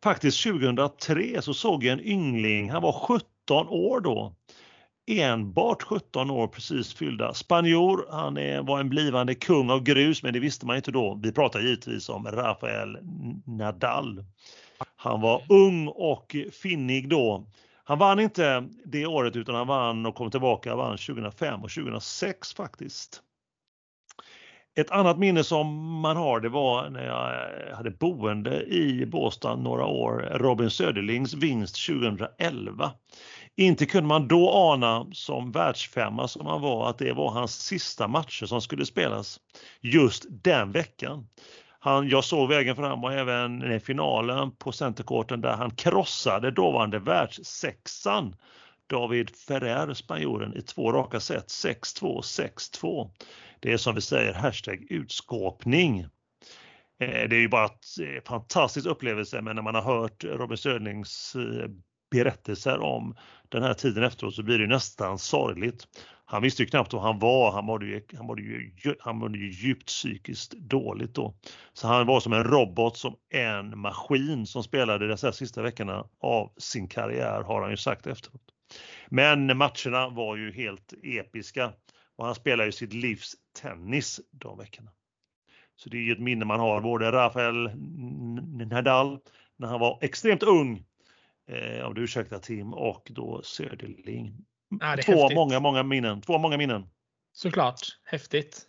Faktiskt 0.03 0.43
2003 0.43 1.41
så 1.41 1.53
såg 1.53 1.83
jag 1.83 1.93
en 1.93 2.05
yngling, 2.05 2.69
han 2.71 2.81
var 2.81 2.91
17 2.91 3.67
år 3.67 3.99
då. 3.99 4.35
Enbart 5.07 5.83
17 5.83 6.31
år 6.31 6.47
precis 6.47 6.93
fyllda. 6.93 7.33
Spanjor, 7.33 8.07
han 8.11 8.37
är, 8.37 8.61
var 8.61 8.79
en 8.79 8.89
blivande 8.89 9.35
kung 9.35 9.69
av 9.69 9.83
grus, 9.83 10.23
men 10.23 10.33
det 10.33 10.39
visste 10.39 10.65
man 10.65 10.75
inte 10.75 10.91
då. 10.91 11.19
Vi 11.23 11.31
pratar 11.31 11.59
givetvis 11.59 12.09
om 12.09 12.27
Rafael 12.27 12.97
Nadal. 13.45 14.25
Han 14.95 15.21
var 15.21 15.41
ung 15.49 15.87
och 15.87 16.35
finnig 16.61 17.09
då. 17.09 17.47
Han 17.83 17.99
vann 17.99 18.19
inte 18.19 18.69
det 18.85 19.05
året 19.05 19.35
utan 19.35 19.55
han 19.55 19.67
vann 19.67 20.05
och 20.05 20.15
kom 20.15 20.31
tillbaka 20.31 20.75
vann 20.75 20.97
2005 20.97 21.63
och 21.63 21.71
2006 21.71 22.53
faktiskt. 22.53 23.21
Ett 24.75 24.91
annat 24.91 25.17
minne 25.17 25.43
som 25.43 25.99
man 26.01 26.17
har 26.17 26.39
det 26.39 26.49
var 26.49 26.89
när 26.89 27.05
jag 27.05 27.33
eh, 27.69 27.75
hade 27.75 27.91
boende 27.91 28.63
i 28.63 29.05
Båstad 29.05 29.55
några 29.55 29.85
år, 29.85 30.31
Robin 30.33 30.69
Söderlings 30.69 31.33
vinst 31.33 31.85
2011. 31.87 32.91
Inte 33.55 33.85
kunde 33.85 34.07
man 34.07 34.27
då 34.27 34.51
ana 34.51 35.05
som 35.13 35.51
världsfemma 35.51 36.27
som 36.27 36.45
han 36.45 36.61
var 36.61 36.89
att 36.89 36.97
det 36.97 37.13
var 37.13 37.31
hans 37.31 37.61
sista 37.61 38.07
matcher 38.07 38.45
som 38.45 38.61
skulle 38.61 38.85
spelas 38.85 39.39
just 39.81 40.25
den 40.29 40.71
veckan. 40.71 41.27
Han, 41.79 42.09
jag 42.09 42.23
såg 42.23 42.49
vägen 42.49 42.75
fram 42.75 43.03
och 43.03 43.13
även 43.13 43.79
finalen 43.79 44.51
på 44.55 44.71
centerkorten 44.71 45.41
där 45.41 45.53
han 45.53 45.71
krossade 45.71 46.51
dåvarande 46.51 46.99
världssexan 46.99 48.35
David 48.89 49.29
Ferrer, 49.29 49.93
spanjoren, 49.93 50.57
i 50.57 50.61
två 50.61 50.91
raka 50.91 51.19
set. 51.19 51.47
6-2, 51.47 52.21
6-2. 52.21 53.09
Det 53.63 53.73
är 53.73 53.77
som 53.77 53.95
vi 53.95 54.01
säger 54.01 54.33
hashtag 54.33 54.87
utskåpning. 54.89 55.99
Eh, 56.99 57.29
det 57.29 57.35
är 57.35 57.39
ju 57.39 57.47
bara 57.47 57.69
en 57.99 58.15
eh, 58.15 58.23
fantastisk 58.25 58.87
upplevelse, 58.87 59.41
men 59.41 59.55
när 59.55 59.63
man 59.63 59.75
har 59.75 59.81
hört 59.81 60.23
Robin 60.23 60.57
Södlings 60.57 61.35
eh, 61.35 61.69
berättelser 62.11 62.79
om 62.79 63.15
den 63.49 63.63
här 63.63 63.73
tiden 63.73 64.03
efteråt 64.03 64.35
så 64.35 64.43
blir 64.43 64.59
det 64.59 64.67
nästan 64.67 65.19
sorgligt. 65.19 65.87
Han 66.25 66.41
visste 66.41 66.63
ju 66.63 66.69
knappt 66.69 66.93
var 66.93 67.01
han 67.01 67.19
var. 67.19 67.51
Han 67.51 67.65
mådde 67.65 67.85
ju, 67.85 68.01
han 68.17 68.25
mådde 68.25 68.41
ju, 68.41 68.71
han 68.99 69.17
mådde 69.17 69.37
ju 69.37 69.51
djupt 69.51 69.87
psykiskt 69.87 70.51
dåligt 70.51 71.15
då. 71.15 71.35
Så 71.73 71.87
han 71.87 72.07
var 72.07 72.19
som 72.19 72.33
en 72.33 72.43
robot, 72.43 72.97
som 72.97 73.15
en 73.33 73.79
maskin 73.79 74.45
som 74.45 74.63
spelade 74.63 75.07
de 75.07 75.33
sista 75.33 75.61
veckorna 75.61 76.05
av 76.19 76.53
sin 76.57 76.87
karriär 76.87 77.41
har 77.41 77.61
han 77.61 77.71
ju 77.71 77.77
sagt 77.77 78.07
efteråt. 78.07 78.41
Men 79.09 79.57
matcherna 79.57 80.09
var 80.09 80.35
ju 80.35 80.51
helt 80.51 80.93
episka 81.03 81.73
och 82.23 82.27
han 82.27 82.35
spelade 82.35 82.65
ju 82.65 82.71
sitt 82.71 82.93
livs 82.93 83.35
tennis 83.61 84.21
de 84.31 84.57
veckorna. 84.57 84.91
Så 85.75 85.89
det 85.89 85.97
är 85.97 86.01
ju 86.01 86.11
ett 86.11 86.19
minne 86.19 86.45
man 86.45 86.59
har, 86.59 86.81
både 86.81 87.11
Rafael 87.11 87.69
Nadal 88.71 89.19
när 89.57 89.67
han 89.67 89.79
var 89.79 89.99
extremt 90.01 90.43
ung, 90.43 90.85
eh, 91.47 91.85
om 91.85 91.93
du 91.93 92.03
ursäktar 92.03 92.39
Tim, 92.39 92.73
och 92.73 93.07
då 93.11 93.41
Söderling 93.43 94.45
Ja, 94.69 94.97
Två 95.05 95.11
häftigt. 95.11 95.35
många, 95.35 95.59
många 95.59 95.83
minnen. 95.83 96.21
Två 96.21 96.37
många 96.37 96.57
minnen. 96.57 96.89
Såklart. 97.33 97.79
Häftigt. 98.03 98.67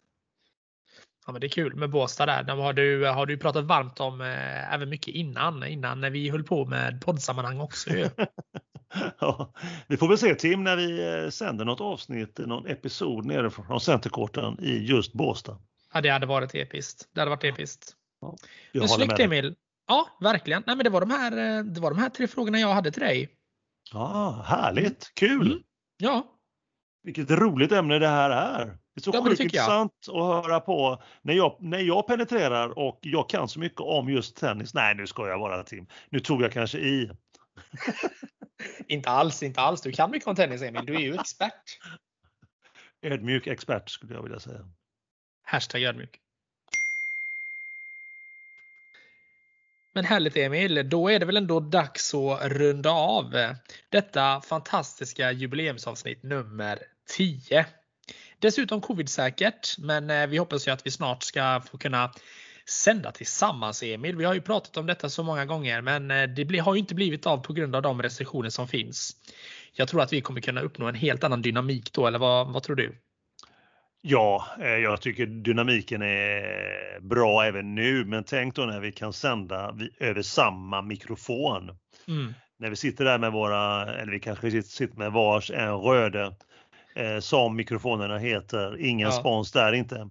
Ja, 1.26 1.32
men 1.32 1.40
det 1.40 1.46
är 1.46 1.48
kul 1.48 1.74
med 1.74 1.90
Båstad 1.90 2.26
där. 2.26 2.56
Har 2.56 2.72
du, 2.72 3.06
har 3.06 3.26
du 3.26 3.36
pratat 3.36 3.64
varmt 3.64 4.00
om 4.00 4.20
eh, 4.20 4.74
även 4.74 4.88
mycket 4.88 5.14
innan, 5.14 5.64
innan 5.64 6.00
när 6.00 6.10
vi 6.10 6.28
höll 6.30 6.44
på 6.44 6.64
med 6.64 7.00
poddsammanhang 7.00 7.60
också. 7.60 7.90
ja, 9.18 9.52
vi 9.86 9.96
får 9.96 10.08
väl 10.08 10.18
se 10.18 10.34
Tim 10.34 10.64
när 10.64 10.76
vi 10.76 11.22
eh, 11.24 11.30
sänder 11.30 11.64
något 11.64 11.80
avsnitt, 11.80 12.38
någon 12.38 12.66
episod 12.66 13.24
nere 13.24 13.50
från 13.50 13.80
Centerkorten 13.80 14.60
i 14.60 14.78
just 14.78 15.12
Båstad. 15.12 15.58
Ja, 15.94 16.00
det 16.00 16.08
hade 16.08 16.26
varit 16.26 16.54
episkt. 16.54 17.08
Det 17.12 17.20
hade 17.20 17.30
varit 17.30 17.44
episkt. 17.44 17.92
Ja, 18.20 18.36
men 18.72 18.88
snyggt 18.88 19.20
Emil. 19.20 19.54
Ja, 19.88 20.08
verkligen. 20.20 20.62
Nej, 20.66 20.76
men 20.76 20.84
det, 20.84 20.90
var 20.90 21.00
de 21.00 21.10
här, 21.10 21.58
eh, 21.58 21.64
det 21.64 21.80
var 21.80 21.90
de 21.90 21.98
här 21.98 22.08
tre 22.08 22.26
frågorna 22.26 22.58
jag 22.58 22.74
hade 22.74 22.90
till 22.90 23.02
dig. 23.02 23.28
Ja, 23.92 24.44
Härligt, 24.46 25.12
kul! 25.14 25.46
Mm. 25.46 25.62
Ja. 25.96 26.33
Vilket 27.04 27.30
roligt 27.30 27.72
ämne 27.72 27.98
det 27.98 28.08
här 28.08 28.30
är. 28.30 28.66
Det 28.66 29.00
är 29.00 29.00
så 29.00 29.10
ja, 29.14 29.24
sjukt 29.24 29.40
intressant 29.40 29.92
att 30.08 30.14
höra 30.14 30.60
på 30.60 31.02
när 31.22 31.34
jag, 31.34 31.56
när 31.60 31.78
jag 31.78 32.06
penetrerar 32.06 32.78
och 32.78 32.98
jag 33.02 33.28
kan 33.28 33.48
så 33.48 33.58
mycket 33.58 33.80
om 33.80 34.08
just 34.08 34.36
tennis. 34.36 34.74
Nej, 34.74 34.94
nu 34.94 35.06
ska 35.06 35.28
jag 35.28 35.38
vara 35.38 35.62
Tim. 35.62 35.86
Nu 36.10 36.20
tog 36.20 36.42
jag 36.42 36.52
kanske 36.52 36.78
i. 36.78 37.10
inte 38.88 39.10
alls, 39.10 39.42
inte 39.42 39.60
alls. 39.60 39.82
Du 39.82 39.92
kan 39.92 40.10
mycket 40.10 40.28
om 40.28 40.36
tennis 40.36 40.62
Emil. 40.62 40.86
Du 40.86 40.94
är 40.94 41.00
ju 41.00 41.14
expert. 41.14 41.78
Ödmjuk 43.02 43.46
expert 43.46 43.90
skulle 43.90 44.14
jag 44.14 44.22
vilja 44.22 44.40
säga. 44.40 44.68
Hashtag 45.42 45.82
ödmjuk. 45.82 46.20
Men 49.94 50.04
härligt 50.04 50.36
Emil, 50.36 50.88
då 50.88 51.08
är 51.08 51.18
det 51.18 51.26
väl 51.26 51.36
ändå 51.36 51.60
dags 51.60 52.14
att 52.14 52.52
runda 52.52 52.90
av 52.90 53.54
detta 53.88 54.40
fantastiska 54.40 55.32
jubileumsavsnitt 55.32 56.22
nummer 56.22 56.78
10. 57.08 57.66
Dessutom 58.38 58.80
covid-säkert, 58.80 59.78
men 59.78 60.10
eh, 60.10 60.26
vi 60.26 60.38
hoppas 60.38 60.68
ju 60.68 60.72
att 60.72 60.86
vi 60.86 60.90
snart 60.90 61.22
ska 61.22 61.62
få 61.70 61.78
kunna 61.78 62.12
sända 62.66 63.12
tillsammans 63.12 63.82
Emil. 63.82 64.16
Vi 64.16 64.24
har 64.24 64.34
ju 64.34 64.40
pratat 64.40 64.76
om 64.76 64.86
detta 64.86 65.08
så 65.08 65.22
många 65.22 65.44
gånger, 65.44 65.80
men 65.80 66.10
eh, 66.10 66.28
det 66.28 66.58
har 66.58 66.74
ju 66.74 66.80
inte 66.80 66.94
blivit 66.94 67.26
av 67.26 67.38
på 67.38 67.52
grund 67.52 67.76
av 67.76 67.82
de 67.82 68.02
restriktioner 68.02 68.50
som 68.50 68.68
finns. 68.68 69.16
Jag 69.72 69.88
tror 69.88 70.02
att 70.02 70.12
vi 70.12 70.20
kommer 70.20 70.40
kunna 70.40 70.60
uppnå 70.60 70.86
en 70.86 70.94
helt 70.94 71.24
annan 71.24 71.42
dynamik 71.42 71.92
då, 71.92 72.06
eller 72.06 72.18
vad, 72.18 72.52
vad 72.52 72.62
tror 72.62 72.76
du? 72.76 72.98
Ja, 74.00 74.46
eh, 74.60 74.68
jag 74.68 75.00
tycker 75.00 75.26
dynamiken 75.26 76.02
är 76.02 77.00
bra 77.00 77.44
även 77.44 77.74
nu, 77.74 78.04
men 78.04 78.24
tänk 78.24 78.54
då 78.54 78.62
när 78.62 78.80
vi 78.80 78.92
kan 78.92 79.12
sända 79.12 79.76
över 80.00 80.22
samma 80.22 80.82
mikrofon. 80.82 81.78
Mm. 82.08 82.34
När 82.58 82.70
vi 82.70 82.76
sitter 82.76 83.04
där 83.04 83.18
med 83.18 83.32
våra, 83.32 83.94
eller 83.94 84.12
vi 84.12 84.20
kanske 84.20 84.62
sitter 84.62 84.96
med 84.96 85.12
vars 85.12 85.50
en 85.50 85.76
röde 85.76 86.34
eh, 86.94 87.20
som 87.20 87.56
mikrofonerna 87.56 88.18
heter. 88.18 88.80
Ingen 88.80 89.08
ja. 89.08 89.12
spons 89.12 89.52
där 89.52 89.72
inte. 89.72 90.08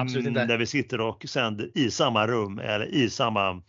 Absolut 0.00 0.26
inte. 0.26 0.44
När 0.44 0.56
vi 0.56 0.66
sitter 0.66 1.00
och 1.00 1.24
sänder 1.28 1.70
i 1.74 1.90
samma 1.90 2.26
rum 2.26 2.58
eller 2.58 2.86
i 2.86 3.10
samma 3.10 3.62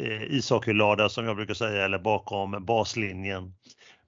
eh, 0.00 0.22
ishockeylada 0.22 1.08
som 1.08 1.24
jag 1.24 1.36
brukar 1.36 1.54
säga 1.54 1.84
eller 1.84 1.98
bakom 1.98 2.64
baslinjen 2.64 3.54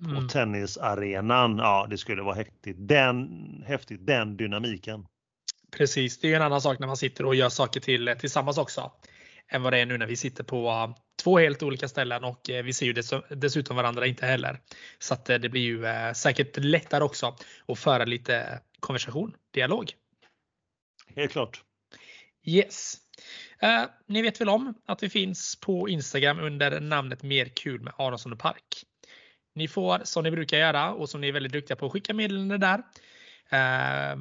på 0.04 0.10
mm. 0.10 0.28
tennisarenan. 0.28 1.58
Ja, 1.58 1.86
det 1.90 1.98
skulle 1.98 2.22
vara 2.22 2.34
häftigt. 2.34 2.76
Den, 2.78 3.28
häftigt, 3.66 4.06
den 4.06 4.36
dynamiken. 4.36 5.06
Precis, 5.76 6.20
det 6.20 6.32
är 6.32 6.36
en 6.36 6.42
annan 6.42 6.60
sak 6.60 6.78
när 6.78 6.86
man 6.86 6.96
sitter 6.96 7.26
och 7.26 7.34
gör 7.34 7.48
saker 7.48 7.80
till, 7.80 8.14
tillsammans 8.20 8.58
också. 8.58 8.92
Än 9.52 9.62
vad 9.62 9.72
det 9.72 9.78
är 9.78 9.86
nu 9.86 9.98
när 9.98 10.06
vi 10.06 10.16
sitter 10.16 10.44
på 10.44 10.70
uh, 10.70 10.96
två 11.22 11.38
helt 11.38 11.62
olika 11.62 11.88
ställen 11.88 12.24
och 12.24 12.48
uh, 12.50 12.62
vi 12.62 12.72
ser 12.72 12.86
ju 12.86 12.92
dess, 12.92 13.12
dessutom 13.28 13.76
varandra 13.76 14.06
inte 14.06 14.26
heller. 14.26 14.60
Så 14.98 15.14
att 15.14 15.30
uh, 15.30 15.36
det 15.36 15.48
blir 15.48 15.62
ju 15.62 15.84
säkert 16.14 16.56
lättare 16.56 17.04
också 17.04 17.36
att 17.68 17.78
föra 17.78 18.04
lite 18.04 18.60
konversation, 18.80 19.36
dialog. 19.50 19.92
Helt 21.16 21.32
klart. 21.32 21.62
Yes. 22.44 22.96
Uh, 23.62 23.84
ni 24.06 24.22
vet 24.22 24.40
väl 24.40 24.48
om 24.48 24.74
att 24.86 25.02
vi 25.02 25.10
finns 25.10 25.60
på 25.60 25.88
Instagram 25.88 26.40
under 26.40 26.80
namnet 26.80 27.22
Mer 27.22 27.46
kul 27.46 27.80
med 27.80 27.92
Aronsson 27.98 28.32
och 28.32 28.38
Park. 28.38 28.84
Ni 29.54 29.68
får 29.68 30.00
som 30.04 30.24
ni 30.24 30.30
brukar 30.30 30.58
göra 30.58 30.92
och 30.92 31.08
som 31.08 31.20
ni 31.20 31.28
är 31.28 31.32
väldigt 31.32 31.52
duktiga 31.52 31.76
på 31.76 31.90
skicka 31.90 32.14
meddelanden 32.14 32.60
där. 32.60 32.82
Eh, 33.52 34.12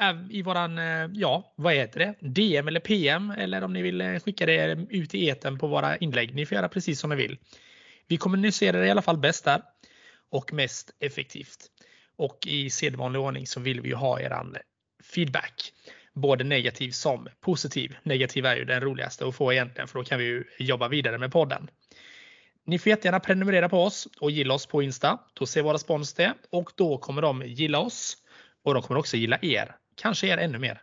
eh, 0.00 0.16
I 0.30 0.42
våran, 0.42 0.78
eh, 0.78 1.10
ja 1.12 1.52
vad 1.56 1.74
heter 1.74 2.00
det? 2.00 2.14
DM 2.20 2.68
eller 2.68 2.80
PM 2.80 3.30
eller 3.30 3.64
om 3.64 3.72
ni 3.72 3.82
vill 3.82 4.20
skicka 4.20 4.46
det 4.46 4.86
ut 4.90 5.14
i 5.14 5.26
eten 5.26 5.58
på 5.58 5.66
våra 5.66 5.96
inlägg. 5.96 6.34
Ni 6.34 6.46
får 6.46 6.56
göra 6.56 6.68
precis 6.68 7.00
som 7.00 7.10
ni 7.10 7.16
vill. 7.16 7.38
Vi 8.08 8.16
kommunicerar 8.16 8.84
i 8.84 8.90
alla 8.90 9.02
fall 9.02 9.18
bäst 9.18 9.44
där 9.44 9.62
och 10.30 10.52
mest 10.52 10.90
effektivt. 11.00 11.66
Och 12.16 12.38
i 12.46 12.70
sedvanlig 12.70 13.20
ordning 13.20 13.46
så 13.46 13.60
vill 13.60 13.80
vi 13.80 13.88
ju 13.88 13.94
ha 13.94 14.20
eran 14.20 14.56
feedback. 15.14 15.72
Både 16.14 16.44
negativ 16.44 16.90
som 16.90 17.28
positiv. 17.40 17.96
Negativ 18.02 18.46
är 18.46 18.56
ju 18.56 18.64
den 18.64 18.80
roligaste 18.80 19.26
att 19.26 19.34
få 19.34 19.52
egentligen 19.52 19.88
för 19.88 19.98
då 19.98 20.04
kan 20.04 20.18
vi 20.18 20.24
ju 20.24 20.44
jobba 20.58 20.88
vidare 20.88 21.18
med 21.18 21.32
podden. 21.32 21.70
Ni 22.64 22.78
får 22.78 22.90
jättegärna 22.90 23.20
prenumerera 23.20 23.68
på 23.68 23.82
oss 23.82 24.08
och 24.20 24.30
gilla 24.30 24.54
oss 24.54 24.66
på 24.66 24.82
Insta. 24.82 25.18
Då 25.34 25.46
ser 25.46 25.62
våra 25.62 25.78
spons 25.78 26.14
det 26.14 26.34
och 26.50 26.70
då 26.74 26.98
kommer 26.98 27.22
de 27.22 27.42
gilla 27.46 27.78
oss 27.78 28.16
och 28.66 28.74
de 28.74 28.82
kommer 28.82 29.00
också 29.00 29.16
gilla 29.16 29.38
er. 29.42 29.76
Kanske 29.94 30.26
er 30.26 30.38
ännu 30.38 30.58
mer. 30.58 30.82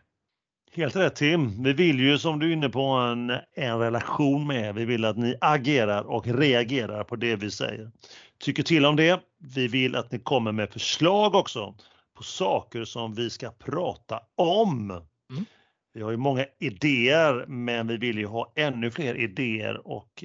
Helt 0.71 0.95
rätt 0.95 1.15
Tim. 1.15 1.63
Vi 1.63 1.73
vill 1.73 1.99
ju 1.99 2.17
som 2.17 2.39
du 2.39 2.49
är 2.49 2.53
inne 2.53 2.69
på 2.69 2.81
en, 2.81 3.29
en 3.55 3.79
relation 3.79 4.47
med. 4.47 4.75
Vi 4.75 4.85
vill 4.85 5.05
att 5.05 5.17
ni 5.17 5.35
agerar 5.41 6.03
och 6.03 6.27
reagerar 6.27 7.03
på 7.03 7.15
det 7.15 7.35
vi 7.35 7.51
säger. 7.51 7.91
Tycker 8.39 8.63
till 8.63 8.85
om 8.85 8.95
det. 8.95 9.19
Vi 9.55 9.67
vill 9.67 9.95
att 9.95 10.11
ni 10.11 10.19
kommer 10.19 10.51
med 10.51 10.69
förslag 10.69 11.35
också 11.35 11.75
på 12.17 12.23
saker 12.23 12.85
som 12.85 13.13
vi 13.13 13.29
ska 13.29 13.51
prata 13.51 14.19
om. 14.35 14.91
Mm. 14.91 15.45
Vi 15.93 16.01
har 16.01 16.11
ju 16.11 16.17
många 16.17 16.45
idéer 16.59 17.45
men 17.47 17.87
vi 17.87 17.97
vill 17.97 18.17
ju 18.17 18.25
ha 18.25 18.53
ännu 18.55 18.91
fler 18.91 19.15
idéer 19.15 19.87
och 19.87 20.23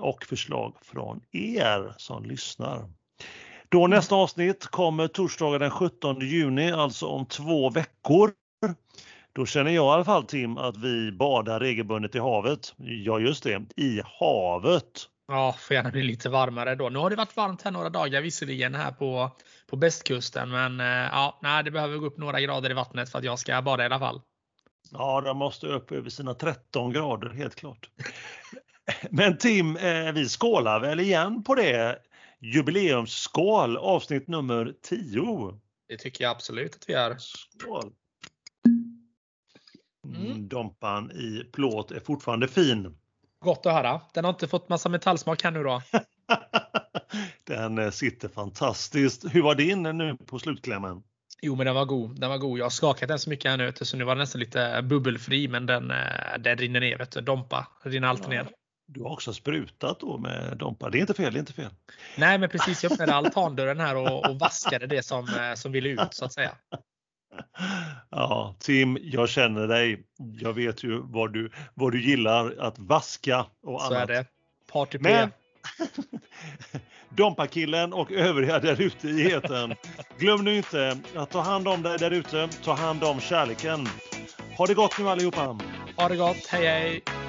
och 0.00 0.24
förslag 0.24 0.74
från 0.82 1.20
er 1.32 1.94
som 1.96 2.24
lyssnar. 2.24 2.88
Då 3.74 3.86
nästa 3.86 4.14
avsnitt 4.14 4.66
kommer 4.66 5.08
torsdagen 5.08 5.60
den 5.60 5.70
17 5.70 6.20
juni, 6.20 6.72
alltså 6.72 7.06
om 7.06 7.26
två 7.26 7.70
veckor. 7.70 8.30
Då 9.32 9.46
känner 9.46 9.70
jag 9.70 9.84
i 9.84 9.94
alla 9.94 10.04
fall 10.04 10.24
Tim 10.24 10.58
att 10.58 10.76
vi 10.76 11.12
badar 11.12 11.60
regelbundet 11.60 12.14
i 12.14 12.18
havet. 12.18 12.74
Ja 12.76 13.18
just 13.18 13.44
det, 13.44 13.62
i 13.76 14.00
havet. 14.04 14.84
Ja, 15.28 15.54
får 15.58 15.74
gärna 15.74 15.90
bli 15.90 16.02
lite 16.02 16.28
varmare 16.28 16.74
då. 16.74 16.88
Nu 16.88 16.98
har 16.98 17.10
det 17.10 17.16
varit 17.16 17.36
varmt 17.36 17.62
här 17.62 17.70
några 17.70 17.90
dagar 17.90 18.20
visserligen 18.20 18.74
här 18.74 18.92
på, 18.92 19.30
på 19.70 19.76
bästkusten 19.76 20.50
men 20.50 20.80
eh, 20.80 20.86
ja, 20.86 21.38
nej, 21.42 21.64
det 21.64 21.70
behöver 21.70 21.98
gå 21.98 22.06
upp 22.06 22.18
några 22.18 22.40
grader 22.40 22.70
i 22.70 22.74
vattnet 22.74 23.10
för 23.10 23.18
att 23.18 23.24
jag 23.24 23.38
ska 23.38 23.62
bada 23.62 23.82
i 23.82 23.86
alla 23.86 23.98
fall. 23.98 24.20
Ja, 24.90 25.20
de 25.20 25.36
måste 25.36 25.66
upp 25.66 25.92
över 25.92 26.10
sina 26.10 26.34
13 26.34 26.92
grader 26.92 27.30
helt 27.30 27.54
klart. 27.54 27.88
Men 29.10 29.38
Tim, 29.38 29.76
eh, 29.76 30.12
vi 30.12 30.28
skålar 30.28 30.80
väl 30.80 31.00
igen 31.00 31.42
på 31.42 31.54
det. 31.54 31.98
Jubileumsskål 32.44 33.76
avsnitt 33.76 34.28
nummer 34.28 34.74
10. 34.82 35.60
Det 35.88 35.96
tycker 35.96 36.24
jag 36.24 36.30
absolut 36.30 36.74
att 36.74 36.88
vi 36.88 36.92
gör. 36.92 37.16
Skål! 37.18 37.92
Mm. 40.06 40.26
mm. 40.26 40.48
Dompan 40.48 41.10
i 41.10 41.44
plåt 41.52 41.90
är 41.90 42.00
fortfarande 42.00 42.48
fin. 42.48 42.96
Gott 43.40 43.66
att 43.66 43.72
höra. 43.72 44.00
Den 44.14 44.24
har 44.24 44.32
inte 44.32 44.48
fått 44.48 44.68
massa 44.68 44.88
metallsmak 44.88 45.42
här 45.42 45.50
nu 45.50 45.62
då. 45.62 45.82
den 47.44 47.78
eh, 47.78 47.90
sitter 47.90 48.28
fantastiskt. 48.28 49.24
Hur 49.34 49.42
var 49.42 49.54
din 49.54 49.82
nu 49.82 50.16
på 50.26 50.38
slutklämmen? 50.38 51.02
Jo, 51.42 51.56
men 51.56 51.66
den 51.66 51.74
var 51.74 51.84
god. 51.84 52.20
Den 52.20 52.30
var 52.30 52.38
god. 52.38 52.58
Jag 52.58 52.64
har 52.64 52.70
skakat 52.70 53.08
den 53.08 53.18
så 53.18 53.30
mycket 53.30 53.50
här 53.50 53.58
nu 53.58 53.72
så 53.80 53.96
nu 53.96 54.04
var 54.04 54.14
den 54.14 54.18
nästan 54.18 54.40
lite 54.40 54.82
bubbelfri, 54.82 55.48
men 55.48 55.66
den, 55.66 55.90
eh, 55.90 56.38
den 56.38 56.56
rinner 56.56 56.80
ner. 56.80 56.98
Vet 56.98 57.10
du. 57.10 57.20
Dompa 57.20 57.68
rinner 57.82 58.08
alltid 58.08 58.26
ja. 58.26 58.30
ner. 58.42 58.50
Du 58.86 59.02
har 59.02 59.10
också 59.10 59.32
sprutat 59.32 60.00
då 60.00 60.18
med 60.18 60.56
Dompa. 60.56 60.90
Det 60.90 60.98
är 60.98 61.00
inte 61.00 61.14
fel, 61.14 61.32
det 61.32 61.38
är 61.38 61.40
inte 61.40 61.52
fel. 61.52 61.70
Nej, 62.16 62.38
men 62.38 62.48
precis. 62.48 62.82
Jag 62.82 62.92
öppnade 62.92 63.14
altandörren 63.14 63.80
här 63.80 63.96
och, 63.96 64.30
och 64.30 64.38
vaskade 64.38 64.86
det 64.86 65.02
som, 65.02 65.28
eh, 65.28 65.54
som 65.54 65.72
ville 65.72 65.88
ut 65.88 66.14
så 66.14 66.24
att 66.24 66.32
säga. 66.32 66.50
Ja, 68.10 68.56
Tim, 68.58 68.98
jag 69.02 69.28
känner 69.28 69.66
dig. 69.66 70.06
Jag 70.40 70.52
vet 70.52 70.84
ju 70.84 71.00
vad 71.02 71.32
du, 71.32 71.50
vad 71.74 71.92
du 71.92 72.02
gillar 72.02 72.56
att 72.58 72.78
vaska 72.78 73.46
och 73.62 73.80
så 73.80 73.86
annat. 73.86 73.88
Så 73.88 73.94
är 73.94 74.06
det. 74.06 74.26
Party 74.72 74.98
Men 75.00 75.30
Dompa-killen 77.08 77.92
och 77.92 78.12
övriga 78.12 78.58
där 78.58 78.80
ute 78.80 79.08
i 79.08 79.32
eten. 79.32 79.74
Glöm 80.18 80.44
nu 80.44 80.56
inte 80.56 80.98
att 81.16 81.30
ta 81.30 81.40
hand 81.40 81.68
om 81.68 81.82
dig 81.82 81.98
där 81.98 82.10
ute. 82.10 82.48
Ta 82.64 82.72
hand 82.72 83.04
om 83.04 83.20
kärleken. 83.20 83.88
Ha 84.56 84.66
det 84.66 84.74
gott 84.74 84.98
nu 84.98 85.08
allihopa. 85.08 85.58
Ha 85.96 86.08
det 86.08 86.16
gott. 86.16 86.46
Hej 86.46 86.66
hej. 86.66 87.23